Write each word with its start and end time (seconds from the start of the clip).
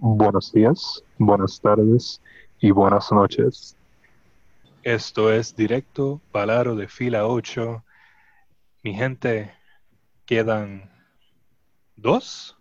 buenos 0.00 0.50
días, 0.52 1.04
buenas 1.18 1.60
tardes 1.60 2.22
y 2.58 2.70
buenas 2.70 3.12
noches. 3.12 3.76
Esto 4.82 5.30
es 5.30 5.54
directo, 5.54 6.22
Palaro 6.32 6.74
de 6.74 6.88
fila 6.88 7.26
8. 7.26 7.84
Mi 8.82 8.94
gente, 8.94 9.54
quedan 10.24 10.90
dos, 11.96 12.56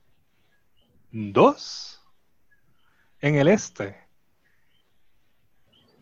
dos 1.12 2.02
en 3.22 3.36
el 3.36 3.48
este, 3.48 3.96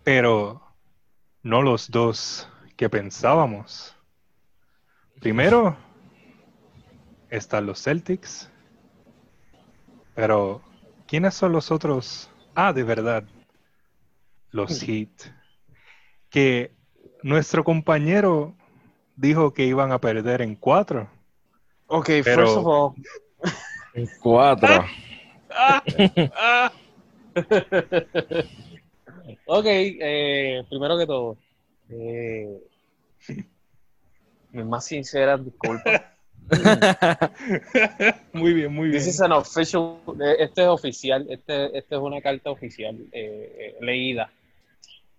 pero 0.03 0.61
no 1.43 1.61
los 1.61 1.91
dos 1.91 2.49
que 2.75 2.89
pensábamos. 2.89 3.95
Primero 5.19 5.77
están 7.29 7.67
los 7.67 7.83
Celtics, 7.83 8.49
pero 10.15 10.66
¿quiénes 11.07 11.33
son 11.33 11.51
los 11.51 11.71
otros? 11.71 12.29
Ah, 12.53 12.73
de 12.73 12.83
verdad, 12.83 13.23
los 14.51 14.81
Heat. 14.81 15.09
Que 16.29 16.71
nuestro 17.23 17.63
compañero 17.63 18.55
dijo 19.15 19.53
que 19.53 19.65
iban 19.65 19.91
a 19.91 19.99
perder 19.99 20.41
en 20.41 20.55
cuatro. 20.55 21.09
Ok, 21.87 22.09
Pero- 22.23 22.45
first 22.45 22.57
of 22.57 22.65
all, 22.67 22.93
Cuatro. 24.21 24.85
ok, 29.47 29.65
eh, 29.65 30.63
primero 30.69 30.97
que 30.97 31.05
todo, 31.07 31.37
eh, 31.89 32.61
mis 34.51 34.65
más 34.65 34.85
sinceras 34.85 35.43
disculpas. 35.43 36.01
Muy 38.33 38.53
bien, 38.53 38.73
muy 38.73 38.89
bien. 38.89 38.99
This 38.99 39.07
is 39.07 39.21
an 39.21 39.31
official, 39.33 39.99
eh, 40.21 40.35
este 40.39 40.61
es 40.63 40.67
oficial, 40.67 41.25
este, 41.29 41.77
este 41.77 41.95
es 41.95 42.01
una 42.01 42.21
carta 42.21 42.49
oficial 42.51 42.95
eh, 43.11 43.55
eh, 43.59 43.75
leída. 43.81 44.31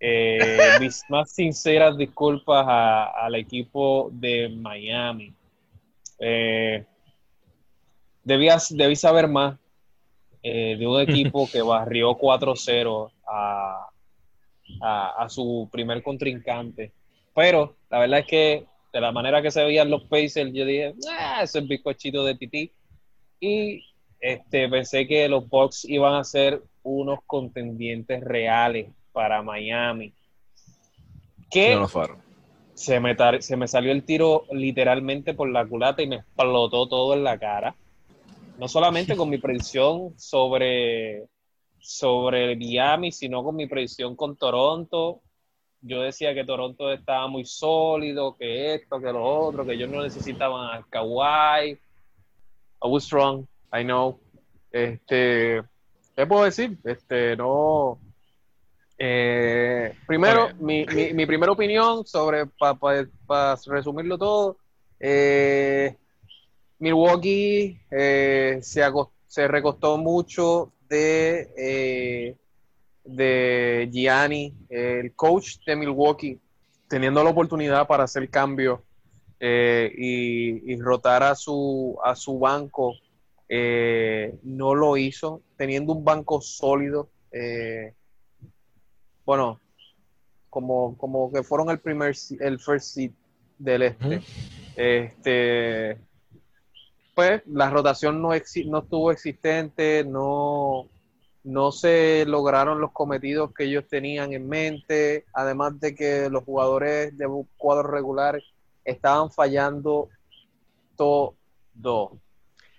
Eh, 0.00 0.58
mis 0.80 1.02
más 1.08 1.30
sinceras 1.32 1.96
disculpas 1.96 2.64
a- 2.66 3.24
al 3.26 3.34
equipo 3.34 4.08
de 4.12 4.48
Miami. 4.48 5.34
Eh, 6.18 6.84
debía, 8.24 8.58
debí 8.70 8.96
saber 8.96 9.28
más 9.28 9.58
de 10.42 10.86
un 10.86 11.00
equipo 11.08 11.48
que 11.50 11.60
barrió 11.62 12.14
4-0 12.16 13.10
a, 13.26 13.86
a- 14.80 15.24
a 15.24 15.28
su 15.28 15.68
primer 15.70 16.02
contrincante. 16.02 16.92
Pero 17.34 17.76
la 17.90 17.98
verdad 18.00 18.20
es 18.20 18.26
que 18.26 18.66
de 18.92 19.00
la 19.00 19.12
manera 19.12 19.42
que 19.42 19.50
se 19.50 19.62
veían 19.64 19.90
los 19.90 20.04
Pacers, 20.04 20.52
yo 20.52 20.64
dije, 20.64 20.94
ah, 21.10 21.42
eso 21.42 21.58
es 21.58 21.68
bizcochito 21.68 22.24
de 22.24 22.34
tití. 22.34 22.72
Y 23.40 23.84
este, 24.20 24.68
pensé 24.68 25.06
que 25.06 25.28
los 25.28 25.48
Bucks 25.48 25.84
iban 25.84 26.14
a 26.14 26.24
ser 26.24 26.62
unos 26.82 27.20
contendientes 27.26 28.22
reales 28.22 28.90
para 29.12 29.42
Miami. 29.42 30.12
Que 31.50 31.74
No 31.74 31.88
se 32.74 33.00
me, 33.00 33.16
se 33.40 33.56
me 33.56 33.66
salió 33.66 33.90
el 33.90 34.04
tiro 34.04 34.44
literalmente 34.52 35.34
por 35.34 35.48
la 35.50 35.66
culata 35.66 36.00
y 36.00 36.06
me 36.06 36.16
explotó 36.16 36.88
todo 36.88 37.14
en 37.14 37.24
la 37.24 37.38
cara. 37.38 37.74
No 38.56 38.68
solamente 38.68 39.16
con 39.16 39.28
mi 39.28 39.38
predicción 39.38 40.14
sobre, 40.16 41.26
sobre 41.80 42.54
Miami, 42.56 43.10
sino 43.10 43.42
con 43.42 43.56
mi 43.56 43.66
predicción 43.66 44.14
con 44.14 44.36
Toronto. 44.36 45.20
Yo 45.80 46.02
decía 46.02 46.34
que 46.34 46.44
Toronto 46.44 46.92
estaba 46.92 47.28
muy 47.28 47.44
sólido, 47.44 48.36
que 48.36 48.74
esto, 48.74 49.00
que 49.00 49.12
lo 49.12 49.24
otro, 49.24 49.64
que 49.64 49.74
ellos 49.74 49.90
no 49.90 50.02
necesitaban 50.02 50.76
a 50.76 50.86
Kawhi. 50.90 51.70
I 51.70 51.78
was 52.82 53.08
wrong, 53.10 53.46
I 53.72 53.82
know. 53.84 54.18
Este, 54.72 55.62
¿qué 56.16 56.26
puedo 56.26 56.44
decir? 56.44 56.78
Este, 56.84 57.36
no. 57.36 57.98
Eh, 58.98 59.94
primero, 60.06 60.48
mi, 60.58 60.84
mi, 60.86 61.12
mi 61.14 61.26
primera 61.26 61.52
opinión 61.52 62.04
sobre, 62.04 62.46
para 62.46 63.56
resumirlo 63.66 64.18
todo, 64.18 64.56
eh, 64.98 65.96
Milwaukee 66.80 67.80
eh, 67.90 68.58
se, 68.60 68.82
se 69.26 69.48
recostó 69.48 69.96
mucho 69.96 70.72
de, 70.88 71.52
eh, 71.56 72.36
de 73.08 73.88
Gianni, 73.92 74.54
el 74.68 75.14
coach 75.14 75.58
de 75.66 75.76
Milwaukee, 75.76 76.38
teniendo 76.88 77.22
la 77.24 77.30
oportunidad 77.30 77.86
para 77.86 78.04
hacer 78.04 78.28
cambio 78.30 78.82
eh, 79.40 79.92
y, 79.96 80.72
y 80.72 80.76
rotar 80.80 81.22
a 81.22 81.34
su, 81.34 81.96
a 82.04 82.14
su 82.14 82.38
banco, 82.38 82.94
eh, 83.48 84.34
no 84.42 84.74
lo 84.74 84.96
hizo, 84.96 85.42
teniendo 85.56 85.92
un 85.92 86.04
banco 86.04 86.40
sólido. 86.40 87.08
eh, 87.32 87.92
bueno, 89.24 89.60
como, 90.50 90.96
como 90.96 91.30
que 91.32 91.42
fueron 91.42 91.68
el 91.70 91.78
primer 91.78 92.14
el 92.40 92.58
first 92.58 92.94
seed 92.94 93.10
del 93.58 93.82
este. 93.82 94.22
Este 94.76 95.98
pues 97.14 97.42
la 97.46 97.68
rotación 97.68 98.22
no, 98.22 98.28
exi- 98.28 98.64
no 98.68 98.78
estuvo 98.78 99.10
existente, 99.10 100.04
no, 100.04 100.88
no 101.48 101.72
se 101.72 102.26
lograron 102.26 102.78
los 102.78 102.92
cometidos 102.92 103.54
que 103.54 103.64
ellos 103.64 103.86
tenían 103.88 104.34
en 104.34 104.46
mente, 104.46 105.24
además 105.32 105.80
de 105.80 105.94
que 105.94 106.28
los 106.28 106.44
jugadores 106.44 107.16
de 107.16 107.26
cuadro 107.56 107.90
regular 107.90 108.38
estaban 108.84 109.30
fallando 109.30 110.10
todo. 110.94 111.34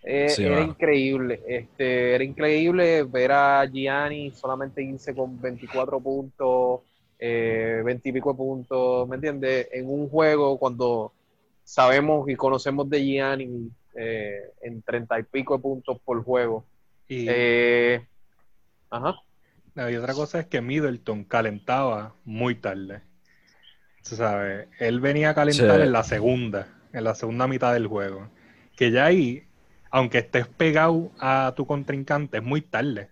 Eh, 0.03 0.29
Sí, 0.29 0.45
era 0.45 0.61
increíble, 0.61 1.41
este, 1.47 2.13
era 2.13 2.23
increíble 2.23 3.03
ver 3.03 3.31
a 3.31 3.65
Gianni 3.65 4.31
solamente 4.31 4.83
irse 4.83 5.15
con 5.15 5.41
24 5.41 5.99
puntos, 5.99 6.81
eh, 7.17 7.81
20 7.83 8.07
y 8.07 8.11
pico 8.11 8.31
de 8.31 8.37
puntos, 8.37 9.09
¿me 9.09 9.15
entiendes? 9.15 9.67
En 9.71 9.89
un 9.89 10.07
juego 10.09 10.59
cuando 10.59 11.11
sabemos 11.63 12.29
y 12.29 12.35
conocemos 12.35 12.87
de 12.87 13.03
Gianni 13.03 13.71
eh, 13.95 14.51
en 14.61 14.83
30 14.83 15.19
y 15.19 15.23
pico 15.23 15.57
de 15.57 15.63
puntos 15.63 15.99
por 16.05 16.23
juego. 16.23 16.63
Y, 17.07 17.25
Eh, 17.27 18.01
ajá. 18.89 19.15
y 19.75 19.95
otra 19.95 20.13
cosa 20.13 20.39
es 20.39 20.45
que 20.47 20.61
Middleton 20.61 21.23
calentaba 21.23 22.15
muy 22.23 22.53
tarde. 22.55 23.01
Tú 24.07 24.15
sabes, 24.15 24.67
él 24.79 24.99
venía 24.99 25.29
a 25.31 25.35
calentar 25.35 25.81
Sí. 25.81 25.81
en 25.81 25.91
la 25.91 26.03
segunda, 26.03 26.67
en 26.93 27.03
la 27.03 27.15
segunda 27.15 27.47
mitad 27.47 27.73
del 27.73 27.87
juego. 27.87 28.29
Que 28.75 28.91
ya 28.91 29.05
ahí, 29.05 29.43
aunque 29.91 30.19
estés 30.19 30.47
pegado 30.47 31.11
a 31.19 31.53
tu 31.55 31.65
contrincante, 31.67 32.37
es 32.37 32.43
muy 32.43 32.61
tarde. 32.61 33.09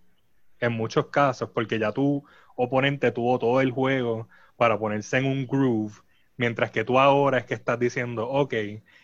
En 0.59 0.73
muchos 0.73 1.07
casos, 1.07 1.51
porque 1.51 1.79
ya 1.79 1.91
tu 1.93 2.25
oponente 2.55 3.11
tuvo 3.11 3.39
todo 3.39 3.61
el 3.61 3.71
juego 3.71 4.29
para 4.57 4.79
ponerse 4.79 5.17
en 5.17 5.25
un 5.25 5.47
groove, 5.47 5.93
mientras 6.37 6.71
que 6.71 6.83
tú 6.85 6.99
ahora 6.99 7.39
es 7.39 7.45
que 7.45 7.53
estás 7.55 7.79
diciendo, 7.79 8.27
ok, 8.29 8.53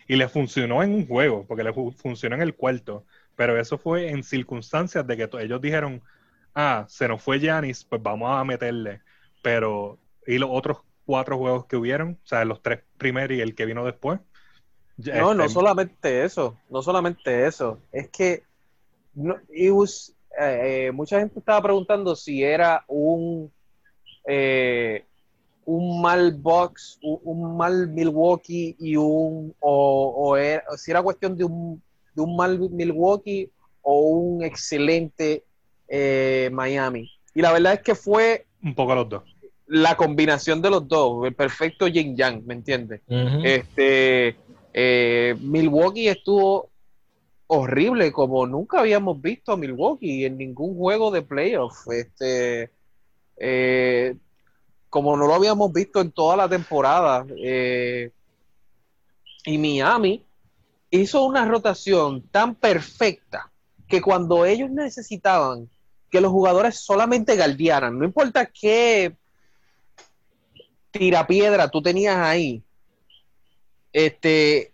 y 0.08 0.16
le 0.16 0.28
funcionó 0.28 0.82
en 0.82 0.92
un 0.94 1.06
juego, 1.06 1.46
porque 1.46 1.64
le 1.64 1.72
fu- 1.72 1.92
funcionó 1.92 2.36
en 2.36 2.42
el 2.42 2.54
cuarto, 2.56 3.04
pero 3.36 3.58
eso 3.58 3.78
fue 3.78 4.10
en 4.10 4.22
circunstancias 4.22 5.06
de 5.06 5.16
que 5.16 5.28
ellos 5.40 5.60
dijeron, 5.60 6.02
ah, 6.54 6.86
se 6.88 7.08
nos 7.08 7.22
fue 7.22 7.38
Giannis, 7.40 7.84
pues 7.84 8.02
vamos 8.02 8.30
a 8.30 8.44
meterle, 8.44 9.02
pero, 9.42 10.00
y 10.26 10.38
los 10.38 10.50
otros 10.52 10.78
cuatro 11.04 11.38
juegos 11.38 11.66
que 11.66 11.76
hubieron, 11.76 12.20
o 12.22 12.26
sea, 12.26 12.44
los 12.44 12.62
tres 12.62 12.84
primeros 12.96 13.36
y 13.38 13.40
el 13.40 13.54
que 13.54 13.66
vino 13.66 13.84
después. 13.84 14.20
ya, 14.96 15.12
No, 15.12 15.32
no 15.34 15.48
solamente 15.48 16.24
eso, 16.24 16.58
no 16.68 16.82
solamente 16.82 17.46
eso, 17.46 17.80
es 17.92 18.10
que 18.10 18.42
no, 19.14 19.36
was, 19.72 20.14
eh, 20.40 20.86
eh, 20.88 20.92
mucha 20.92 21.20
gente 21.20 21.38
estaba 21.40 21.62
preguntando 21.62 22.16
si 22.16 22.42
era 22.44 22.84
un 22.88 23.52
eh, 24.28 25.06
un 25.66 26.02
mal 26.02 26.34
Bucks, 26.34 26.98
un, 27.02 27.20
un 27.24 27.56
mal 27.56 27.88
Milwaukee 27.88 28.76
y 28.80 28.96
un 28.96 29.54
o, 29.60 30.14
o 30.16 30.36
era- 30.36 30.64
si 30.78 30.90
era 30.92 31.02
cuestión 31.02 31.36
de 31.36 31.44
un, 31.44 31.82
de 32.14 32.22
un 32.22 32.36
mal 32.36 32.58
Milwaukee 32.70 33.50
o 33.82 34.00
un 34.10 34.44
excelente 34.44 35.44
eh, 35.88 36.50
Miami. 36.52 37.10
Y 37.34 37.42
la 37.42 37.52
verdad 37.52 37.74
es 37.74 37.80
que 37.80 37.94
fue 37.94 38.46
un 38.62 38.74
poco 38.74 38.94
los 38.94 39.08
dos. 39.08 39.22
la 39.66 39.96
combinación 39.96 40.60
de 40.62 40.70
los 40.70 40.86
dos, 40.86 41.26
el 41.26 41.34
perfecto 41.34 41.86
yin 41.88 42.16
yang, 42.16 42.44
¿me 42.46 42.54
entiendes? 42.54 43.00
Este 43.42 44.36
eh, 44.72 45.36
Milwaukee 45.40 46.08
estuvo 46.08 46.70
horrible, 47.46 48.10
como 48.12 48.46
nunca 48.46 48.80
habíamos 48.80 49.20
visto 49.20 49.52
a 49.52 49.56
Milwaukee 49.56 50.24
en 50.24 50.36
ningún 50.38 50.76
juego 50.76 51.10
de 51.10 51.22
playoff. 51.22 51.86
Este, 51.90 52.70
eh, 53.36 54.16
como 54.90 55.16
no 55.16 55.26
lo 55.26 55.34
habíamos 55.34 55.72
visto 55.72 56.00
en 56.00 56.12
toda 56.12 56.36
la 56.36 56.48
temporada. 56.48 57.26
eh, 57.36 58.10
y 59.46 59.58
Miami 59.58 60.24
hizo 60.90 61.24
una 61.24 61.44
rotación 61.44 62.22
tan 62.30 62.54
perfecta 62.54 63.50
que 63.86 64.00
cuando 64.00 64.46
ellos 64.46 64.70
necesitaban 64.70 65.68
que 66.14 66.20
los 66.20 66.30
jugadores 66.30 66.78
solamente 66.78 67.34
galdearan, 67.34 67.98
no 67.98 68.04
importa 68.04 68.46
qué 68.46 69.16
tirapiedra 70.92 71.68
tú 71.68 71.82
tenías 71.82 72.16
ahí, 72.16 72.62
este, 73.92 74.72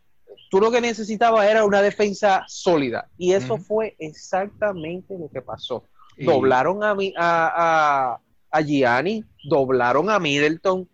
tú 0.51 0.61
lo 0.61 0.71
que 0.71 0.83
necesitabas 0.83 1.49
era 1.49 1.65
una 1.65 1.81
defensa 1.81 2.45
sólida. 2.47 3.09
Y 3.17 3.33
eso 3.33 3.57
fue 3.57 3.97
exactamente 3.99 5.17
lo 5.19 5.31
que 5.31 5.41
pasó. 5.41 5.85
Y- 6.19 6.27
doblaron 6.27 6.85
a, 6.85 6.95
mi, 6.95 7.15
a, 7.17 7.53
a, 7.57 8.21
a 8.51 8.61
Gianni, 8.61 9.25
doblaron 9.45 10.11
a 10.11 10.19
Middleton. 10.19 10.87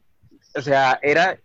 O 0.55 0.63
sea, 0.63 1.01
era. 1.03 1.41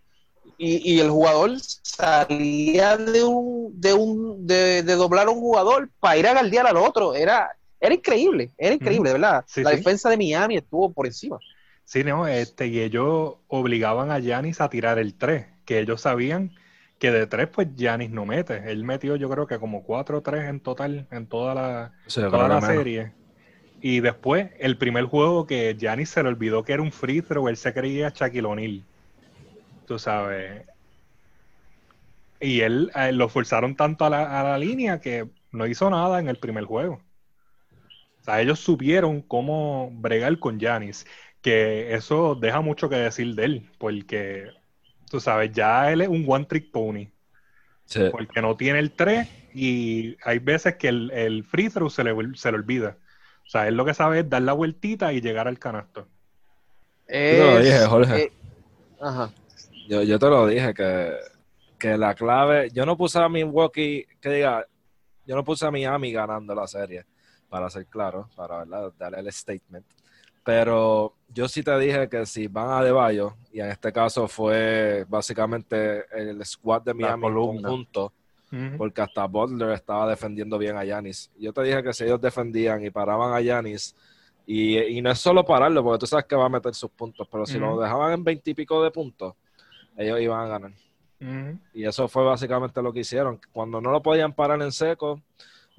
Y, 0.59 0.93
y 0.93 0.99
el 0.99 1.09
jugador 1.09 1.59
salía 1.59 2.97
de 2.97 3.23
un 3.23 3.81
de 3.81 3.95
un 3.95 4.45
de, 4.45 4.83
de 4.83 4.93
doblar 4.93 5.25
a 5.27 5.31
un 5.31 5.39
jugador 5.39 5.89
para 5.99 6.17
ir 6.17 6.27
a 6.27 6.33
galdear 6.35 6.67
al 6.67 6.77
otro. 6.77 7.15
Era, 7.15 7.49
era 7.81 7.95
increíble, 7.95 8.53
era 8.57 8.75
increíble, 8.75 9.09
de 9.09 9.13
verdad. 9.15 9.45
Sí, 9.45 9.63
La 9.63 9.71
sí. 9.71 9.75
defensa 9.77 10.09
de 10.09 10.17
Miami 10.17 10.57
estuvo 10.57 10.93
por 10.93 11.07
encima. 11.07 11.39
Sí, 11.83 12.03
no, 12.03 12.27
este, 12.27 12.67
y 12.67 12.79
ellos 12.79 13.35
obligaban 13.47 14.11
a 14.11 14.19
Giannis 14.19 14.61
a 14.61 14.69
tirar 14.69 14.97
el 14.99 15.17
3, 15.17 15.47
que 15.65 15.79
ellos 15.79 16.01
sabían 16.01 16.55
que 16.99 17.11
de 17.11 17.27
3, 17.27 17.47
pues 17.49 17.69
Giannis 17.75 18.11
no 18.11 18.25
mete. 18.25 18.71
Él 18.71 18.83
metió, 18.85 19.15
yo 19.17 19.29
creo 19.29 19.47
que 19.47 19.59
como 19.59 19.83
4 19.83 20.21
3 20.21 20.45
en 20.47 20.61
total, 20.61 21.07
en 21.11 21.27
toda 21.27 21.53
la, 21.55 21.93
Sí, 22.05 22.21
toda 22.29 22.47
la 22.47 22.61
serie. 22.61 23.15
Y 23.81 24.01
después, 24.01 24.51
el 24.59 24.77
primer 24.77 25.05
juego 25.05 25.47
que 25.47 25.75
Giannis 25.79 26.09
se 26.11 26.23
le 26.23 26.29
olvidó 26.29 26.63
que 26.65 26.73
era 26.73 26.83
un 26.83 26.91
free 26.93 27.21
throw, 27.23 27.47
él 27.49 27.57
se 27.57 27.73
creía 27.73 28.09
Shaquille 28.15 28.47
O'Neal. 28.47 28.87
Tú 29.85 29.99
sabes. 29.99 30.65
Y 32.39 32.61
él 32.61 32.91
eh, 32.95 33.11
lo 33.13 33.29
forzaron 33.29 33.75
tanto 33.75 34.03
a 34.05 34.09
la, 34.09 34.39
a 34.39 34.43
la 34.43 34.57
línea 34.57 34.99
que 34.99 35.29
no 35.51 35.67
hizo 35.67 35.89
nada 35.89 36.19
en 36.19 36.27
el 36.27 36.39
primer 36.39 36.65
juego. 36.65 37.03
O 38.21 38.23
sea, 38.23 38.41
ellos 38.41 38.59
supieron 38.59 39.21
cómo 39.21 39.89
bregar 39.93 40.37
con 40.39 40.59
Giannis, 40.59 41.05
que 41.41 41.93
eso 41.95 42.35
deja 42.35 42.61
mucho 42.61 42.87
que 42.87 42.95
decir 42.95 43.33
de 43.35 43.45
él, 43.45 43.69
porque, 43.79 44.51
tú 45.09 45.19
sabes, 45.19 45.51
ya 45.51 45.91
él 45.91 46.01
es 46.01 46.07
un 46.07 46.25
one 46.27 46.45
trick 46.45 46.71
pony, 46.71 47.07
Sí. 47.85 48.03
porque 48.11 48.41
no 48.41 48.55
tiene 48.55 48.79
el 48.79 48.91
3 48.91 49.27
y 49.53 50.15
hay 50.23 50.39
veces 50.39 50.75
que 50.77 50.87
el, 50.87 51.11
el 51.11 51.43
free 51.43 51.67
throw 51.69 51.89
se 51.89 52.03
le, 52.05 52.13
se 52.35 52.49
le 52.51 52.57
olvida. 52.57 52.95
O 53.45 53.49
sea, 53.49 53.67
él 53.67 53.75
lo 53.75 53.83
que 53.83 53.93
sabe 53.93 54.19
es 54.19 54.29
dar 54.29 54.43
la 54.43 54.53
vueltita 54.53 55.11
y 55.11 55.19
llegar 55.19 55.47
al 55.49 55.59
canasto. 55.59 56.07
te 57.07 57.37
lo 57.37 57.59
dije, 57.59 57.85
Jorge. 57.87 58.23
eh, 58.23 58.31
ajá. 59.01 59.31
Yo, 59.89 60.03
yo 60.03 60.17
te 60.19 60.25
lo 60.27 60.47
dije 60.47 60.73
que, 60.73 61.11
que 61.77 61.97
la 61.97 62.13
clave, 62.15 62.69
yo 62.71 62.85
no 62.85 62.95
puse 62.95 63.19
a 63.19 63.27
Milwaukee, 63.27 64.05
que 64.21 64.29
diga, 64.29 64.65
yo 65.25 65.35
no 65.35 65.43
puse 65.43 65.65
a 65.65 65.71
Miami 65.71 66.13
ganando 66.13 66.55
la 66.55 66.67
serie, 66.67 67.03
para 67.51 67.69
ser 67.69 67.85
claro, 67.85 68.29
para 68.33 68.59
¿verdad? 68.59 68.93
darle 68.97 69.19
el 69.19 69.31
statement. 69.31 69.85
Pero 70.41 71.13
yo 71.27 71.49
sí 71.49 71.61
te 71.61 71.77
dije 71.77 72.07
que 72.07 72.25
si 72.25 72.47
van 72.47 72.71
a 72.71 72.81
De 72.81 72.93
Bayo, 72.93 73.35
y 73.51 73.59
en 73.59 73.67
este 73.69 73.91
caso 73.91 74.27
fue 74.27 75.05
básicamente 75.07 76.05
el 76.17 76.43
squad 76.45 76.81
de 76.83 76.93
Miami 76.93 77.23
conjunto, 77.23 78.13
Ujú. 78.51 78.77
porque 78.77 79.01
hasta 79.01 79.27
Butler 79.27 79.71
estaba 79.71 80.09
defendiendo 80.09 80.57
bien 80.57 80.77
a 80.77 80.85
Yanis. 80.85 81.29
Yo 81.37 81.51
te 81.51 81.61
dije 81.63 81.83
que 81.83 81.93
si 81.93 82.05
ellos 82.05 82.21
defendían 82.21 82.83
y 82.85 82.89
paraban 82.89 83.33
a 83.33 83.41
Yanis, 83.41 83.95
y, 84.45 84.77
y 84.77 85.01
no 85.01 85.11
es 85.11 85.19
solo 85.19 85.43
pararlo, 85.43 85.83
porque 85.83 85.99
tú 85.99 86.07
sabes 86.07 86.25
que 86.25 86.35
va 86.37 86.45
a 86.45 86.49
meter 86.49 86.73
sus 86.73 86.89
puntos, 86.89 87.27
pero 87.29 87.45
si 87.45 87.57
Ujú. 87.57 87.65
lo 87.65 87.81
dejaban 87.81 88.13
en 88.13 88.23
veintipico 88.23 88.81
de 88.81 88.91
puntos, 88.91 89.35
ellos 89.97 90.21
iban 90.21 90.39
a 90.39 90.47
ganar. 90.47 90.71
Ujú. 91.19 91.59
Y 91.73 91.85
eso 91.85 92.07
fue 92.07 92.23
básicamente 92.23 92.81
lo 92.81 92.93
que 92.93 93.01
hicieron. 93.01 93.39
Cuando 93.51 93.81
no 93.81 93.91
lo 93.91 94.01
podían 94.01 94.33
parar 94.33 94.61
en 94.61 94.71
seco, 94.71 95.21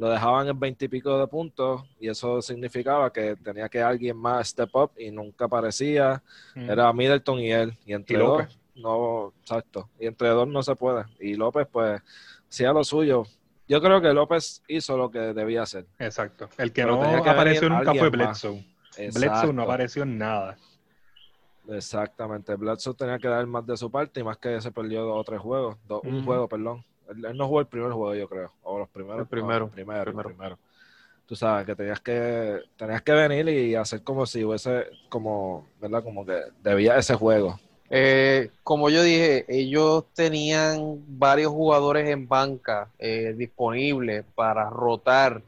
lo 0.02 0.08
dejaban 0.10 0.48
en 0.48 0.58
veintipico 0.58 1.16
de 1.16 1.28
puntos, 1.28 1.84
y 2.00 2.08
eso 2.08 2.42
significaba 2.42 3.12
que 3.12 3.36
tenía 3.36 3.68
que 3.68 3.80
alguien 3.80 4.16
más 4.16 4.48
step 4.48 4.74
up 4.74 4.90
y 4.98 5.12
nunca 5.12 5.44
aparecía. 5.44 6.20
Ujú. 6.56 6.72
Era 6.72 6.92
Middleton 6.92 7.38
y 7.38 7.52
él. 7.52 7.78
Y 7.86 7.92
entre 7.92 8.16
Y 8.16 8.18
dos, 8.18 8.58
no, 8.74 9.32
exacto. 9.42 9.88
Y 10.00 10.06
entre 10.08 10.30
dos 10.30 10.48
no 10.48 10.60
se 10.64 10.74
puede. 10.74 11.04
Y 11.20 11.34
López, 11.34 11.68
pues, 11.70 12.02
hacía 12.50 12.72
lo 12.72 12.82
suyo. 12.82 13.22
Yo 13.68 13.80
creo 13.80 14.00
que 14.00 14.12
López 14.12 14.64
hizo 14.66 14.96
lo 14.96 15.08
que 15.08 15.20
debía 15.20 15.62
hacer. 15.62 15.86
Exacto. 16.00 16.48
El 16.58 16.72
que 16.72 16.82
Pero 16.82 16.96
no 16.96 17.02
tenía 17.02 17.22
que 17.22 17.30
apareció 17.30 17.68
nunca 17.68 17.94
fue. 17.94 18.10
Bledsoe. 18.10 18.66
Bledsoe 19.14 19.52
no 19.52 19.62
apareció 19.62 20.02
en 20.02 20.18
nada. 20.18 20.56
Exactamente. 21.68 22.56
Bledsoe 22.56 22.94
tenía 22.94 23.20
que 23.20 23.28
dar 23.28 23.46
más 23.46 23.64
de 23.64 23.76
su 23.76 23.88
parte 23.88 24.18
y 24.18 24.24
más 24.24 24.36
que 24.38 24.60
se 24.60 24.72
perdió 24.72 25.04
dos 25.04 25.20
o 25.20 25.22
tres 25.22 25.38
juegos. 25.40 25.76
Dos- 25.86 26.02
Un 26.02 26.24
juego, 26.24 26.48
perdón. 26.48 26.84
Él, 27.12 27.24
él 27.24 27.36
no 27.36 27.46
jugó 27.46 27.60
el 27.60 27.66
primer 27.66 27.92
juego, 27.92 28.14
yo 28.14 28.28
creo. 28.28 28.52
O 28.62 28.78
los 28.78 28.88
primeros. 28.88 29.20
El 29.20 29.26
primero, 29.26 29.60
no, 29.60 29.64
el 29.66 29.70
primero, 29.70 29.98
el 30.00 30.04
primero. 30.04 30.28
primero. 30.28 30.58
Tú 31.26 31.36
sabes 31.36 31.64
que 31.64 31.74
tenías 31.74 32.00
que 32.00 32.60
tenías 32.76 33.02
que 33.02 33.12
venir 33.12 33.48
y 33.48 33.74
hacer 33.74 34.02
como 34.02 34.26
si 34.26 34.44
hubiese, 34.44 34.86
como, 35.08 35.66
¿verdad? 35.80 36.02
Como 36.02 36.26
que 36.26 36.38
debía 36.62 36.96
ese 36.96 37.14
juego. 37.14 37.58
Eh, 37.94 38.50
como 38.64 38.88
yo 38.88 39.02
dije, 39.02 39.44
ellos 39.48 40.04
tenían 40.14 41.04
varios 41.06 41.52
jugadores 41.52 42.08
en 42.08 42.26
banca 42.26 42.88
eh, 42.98 43.34
disponibles 43.36 44.24
para 44.34 44.70
rotar, 44.70 45.42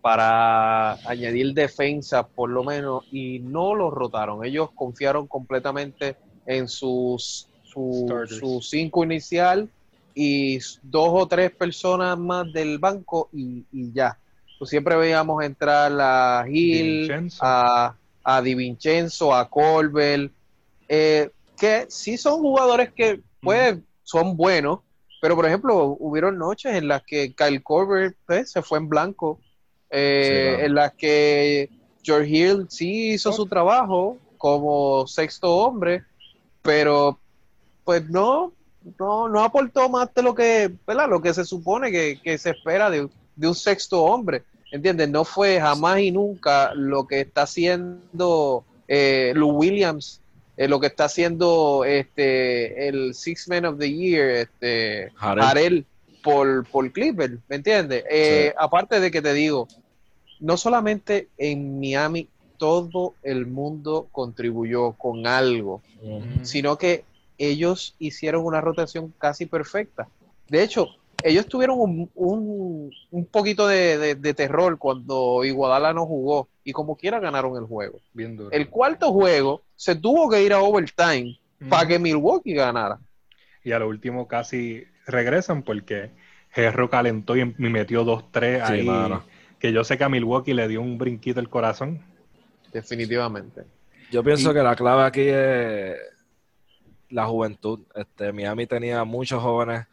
para 0.00 0.94
añadir 1.08 1.54
defensa 1.54 2.26
por 2.26 2.50
lo 2.50 2.64
menos, 2.64 3.04
y 3.12 3.38
no 3.38 3.76
los 3.76 3.92
rotaron. 3.92 4.44
Ellos 4.44 4.70
confiaron 4.74 5.28
completamente 5.28 6.16
en 6.46 6.68
sus, 6.68 7.48
su, 7.62 8.26
su 8.28 8.60
cinco 8.60 9.04
inicial 9.04 9.68
y 10.14 10.58
dos 10.82 11.08
o 11.12 11.26
tres 11.26 11.50
personas 11.50 12.18
más 12.18 12.52
del 12.52 12.78
banco 12.78 13.28
y, 13.32 13.64
y 13.72 13.92
ya. 13.92 14.18
Pues 14.58 14.70
siempre 14.70 14.96
veíamos 14.96 15.42
entrar 15.44 15.92
a 16.00 16.44
Gil, 16.46 17.30
a, 17.40 17.94
a 18.22 18.42
Di 18.42 18.54
Vincenzo, 18.54 19.34
a 19.34 19.48
Colbert, 19.48 20.32
eh, 20.88 21.30
que 21.58 21.86
sí 21.88 22.16
son 22.16 22.40
jugadores 22.40 22.92
que 22.92 23.20
pues 23.40 23.76
son 24.04 24.36
buenos, 24.36 24.80
pero 25.20 25.34
por 25.34 25.46
ejemplo 25.46 25.96
hubieron 25.98 26.38
noches 26.38 26.74
en 26.74 26.88
las 26.88 27.02
que 27.02 27.34
Kyle 27.34 27.62
Colbert 27.62 28.16
pues, 28.26 28.50
se 28.52 28.62
fue 28.62 28.78
en 28.78 28.88
blanco, 28.88 29.38
eh, 29.90 30.22
Sí, 30.24 30.30
claro. 30.56 30.66
en 30.66 30.74
las 30.74 30.92
que 30.94 31.70
George 32.02 32.28
Hill 32.30 32.66
sí 32.68 33.14
hizo 33.14 33.32
su 33.32 33.46
trabajo 33.46 34.18
como 34.38 35.06
sexto 35.06 35.54
hombre, 35.56 36.04
pero 36.62 37.18
pues 37.84 38.08
no, 38.08 38.52
no, 38.98 39.28
no 39.28 39.42
aportó 39.42 39.88
más 39.88 40.12
de 40.14 40.22
lo 40.22 40.34
que, 40.34 40.70
¿verdad? 40.86 41.08
Lo 41.08 41.20
que 41.22 41.34
se 41.34 41.44
supone 41.44 41.90
que, 41.90 42.20
que 42.22 42.38
se 42.38 42.50
espera 42.50 42.90
de, 42.90 43.08
de 43.36 43.48
un 43.48 43.54
sexto 43.54 44.02
hombre, 44.02 44.42
¿entiendes? 44.72 45.08
No 45.08 45.24
fue 45.24 45.60
jamás 45.60 46.00
y 46.00 46.10
nunca 46.10 46.74
lo 46.74 47.06
que 47.06 47.20
está 47.20 47.42
haciendo 47.42 48.64
eh, 48.88 49.32
Lou 49.34 49.50
Williams, 49.50 50.20
eh, 50.56 50.68
lo 50.68 50.78
que 50.80 50.86
está 50.88 51.04
haciendo 51.06 51.84
este 51.84 52.88
el 52.88 53.14
Six 53.14 53.48
Man 53.48 53.64
of 53.64 53.78
the 53.78 53.92
Year, 53.92 54.30
este. 54.30 55.10
Harrell 55.18 55.84
por, 56.22 56.66
por 56.66 56.90
Clipper, 56.92 57.38
¿me 57.48 57.56
entiendes? 57.56 58.04
Eh, 58.10 58.48
Sí. 58.50 58.56
Aparte 58.58 59.00
de 59.00 59.10
que 59.10 59.20
te 59.20 59.32
digo, 59.34 59.68
no 60.40 60.56
solamente 60.56 61.28
en 61.38 61.80
Miami 61.80 62.28
todo 62.56 63.14
el 63.22 63.46
mundo 63.46 64.08
contribuyó 64.12 64.92
con 64.92 65.26
algo, 65.26 65.82
sino 66.42 66.78
que 66.78 67.04
ellos 67.38 67.94
hicieron 67.98 68.44
una 68.44 68.60
rotación 68.60 69.12
casi 69.18 69.46
perfecta. 69.46 70.08
De 70.48 70.62
hecho, 70.62 70.88
ellos 71.22 71.46
tuvieron 71.46 71.78
un, 71.80 72.10
un- 72.14 72.90
un 73.10 73.26
poquito 73.26 73.66
de, 73.66 73.96
de- 73.98 74.14
de 74.14 74.34
terror 74.34 74.76
cuando 74.78 75.42
Iguadala 75.44 75.92
no 75.92 76.06
jugó 76.06 76.48
y 76.64 76.72
como 76.72 76.96
quiera 76.96 77.18
ganaron 77.20 77.56
el 77.56 77.64
juego. 77.64 77.98
Bien 78.12 78.36
duro. 78.36 78.50
El 78.52 78.68
cuarto 78.68 79.12
juego 79.12 79.62
se 79.76 79.94
tuvo 79.96 80.28
que 80.28 80.42
ir 80.42 80.52
a 80.52 80.60
overtime 80.60 81.38
para 81.68 81.88
que 81.88 81.98
Milwaukee 81.98 82.52
ganara. 82.54 82.98
Y 83.62 83.72
a 83.72 83.78
lo 83.78 83.88
último 83.88 84.28
casi 84.28 84.84
regresan 85.06 85.62
porque 85.62 86.10
Gerro 86.50 86.90
calentó 86.90 87.36
y 87.36 87.40
y 87.40 87.52
metió 87.58 88.04
2-3 88.04 88.66
Sí, 88.66 88.72
ahí. 88.74 88.82
mano. 88.84 89.24
Que 89.58 89.72
yo 89.72 89.82
sé 89.82 89.96
que 89.96 90.04
a 90.04 90.08
Milwaukee 90.10 90.52
le 90.52 90.68
dio 90.68 90.82
un 90.82 90.98
brinquito 90.98 91.40
el 91.40 91.48
corazón. 91.48 92.02
Definitivamente. 92.72 93.62
Yo 94.10 94.22
pienso 94.22 94.50
Y- 94.50 94.54
que 94.54 94.62
la 94.62 94.76
clave 94.76 95.04
aquí 95.04 95.22
es 95.22 95.96
la 97.14 97.26
juventud. 97.26 97.80
Este, 97.94 98.32
Miami 98.32 98.66
tenía 98.66 99.04
muchos 99.04 99.40
jóvenes, 99.42 99.86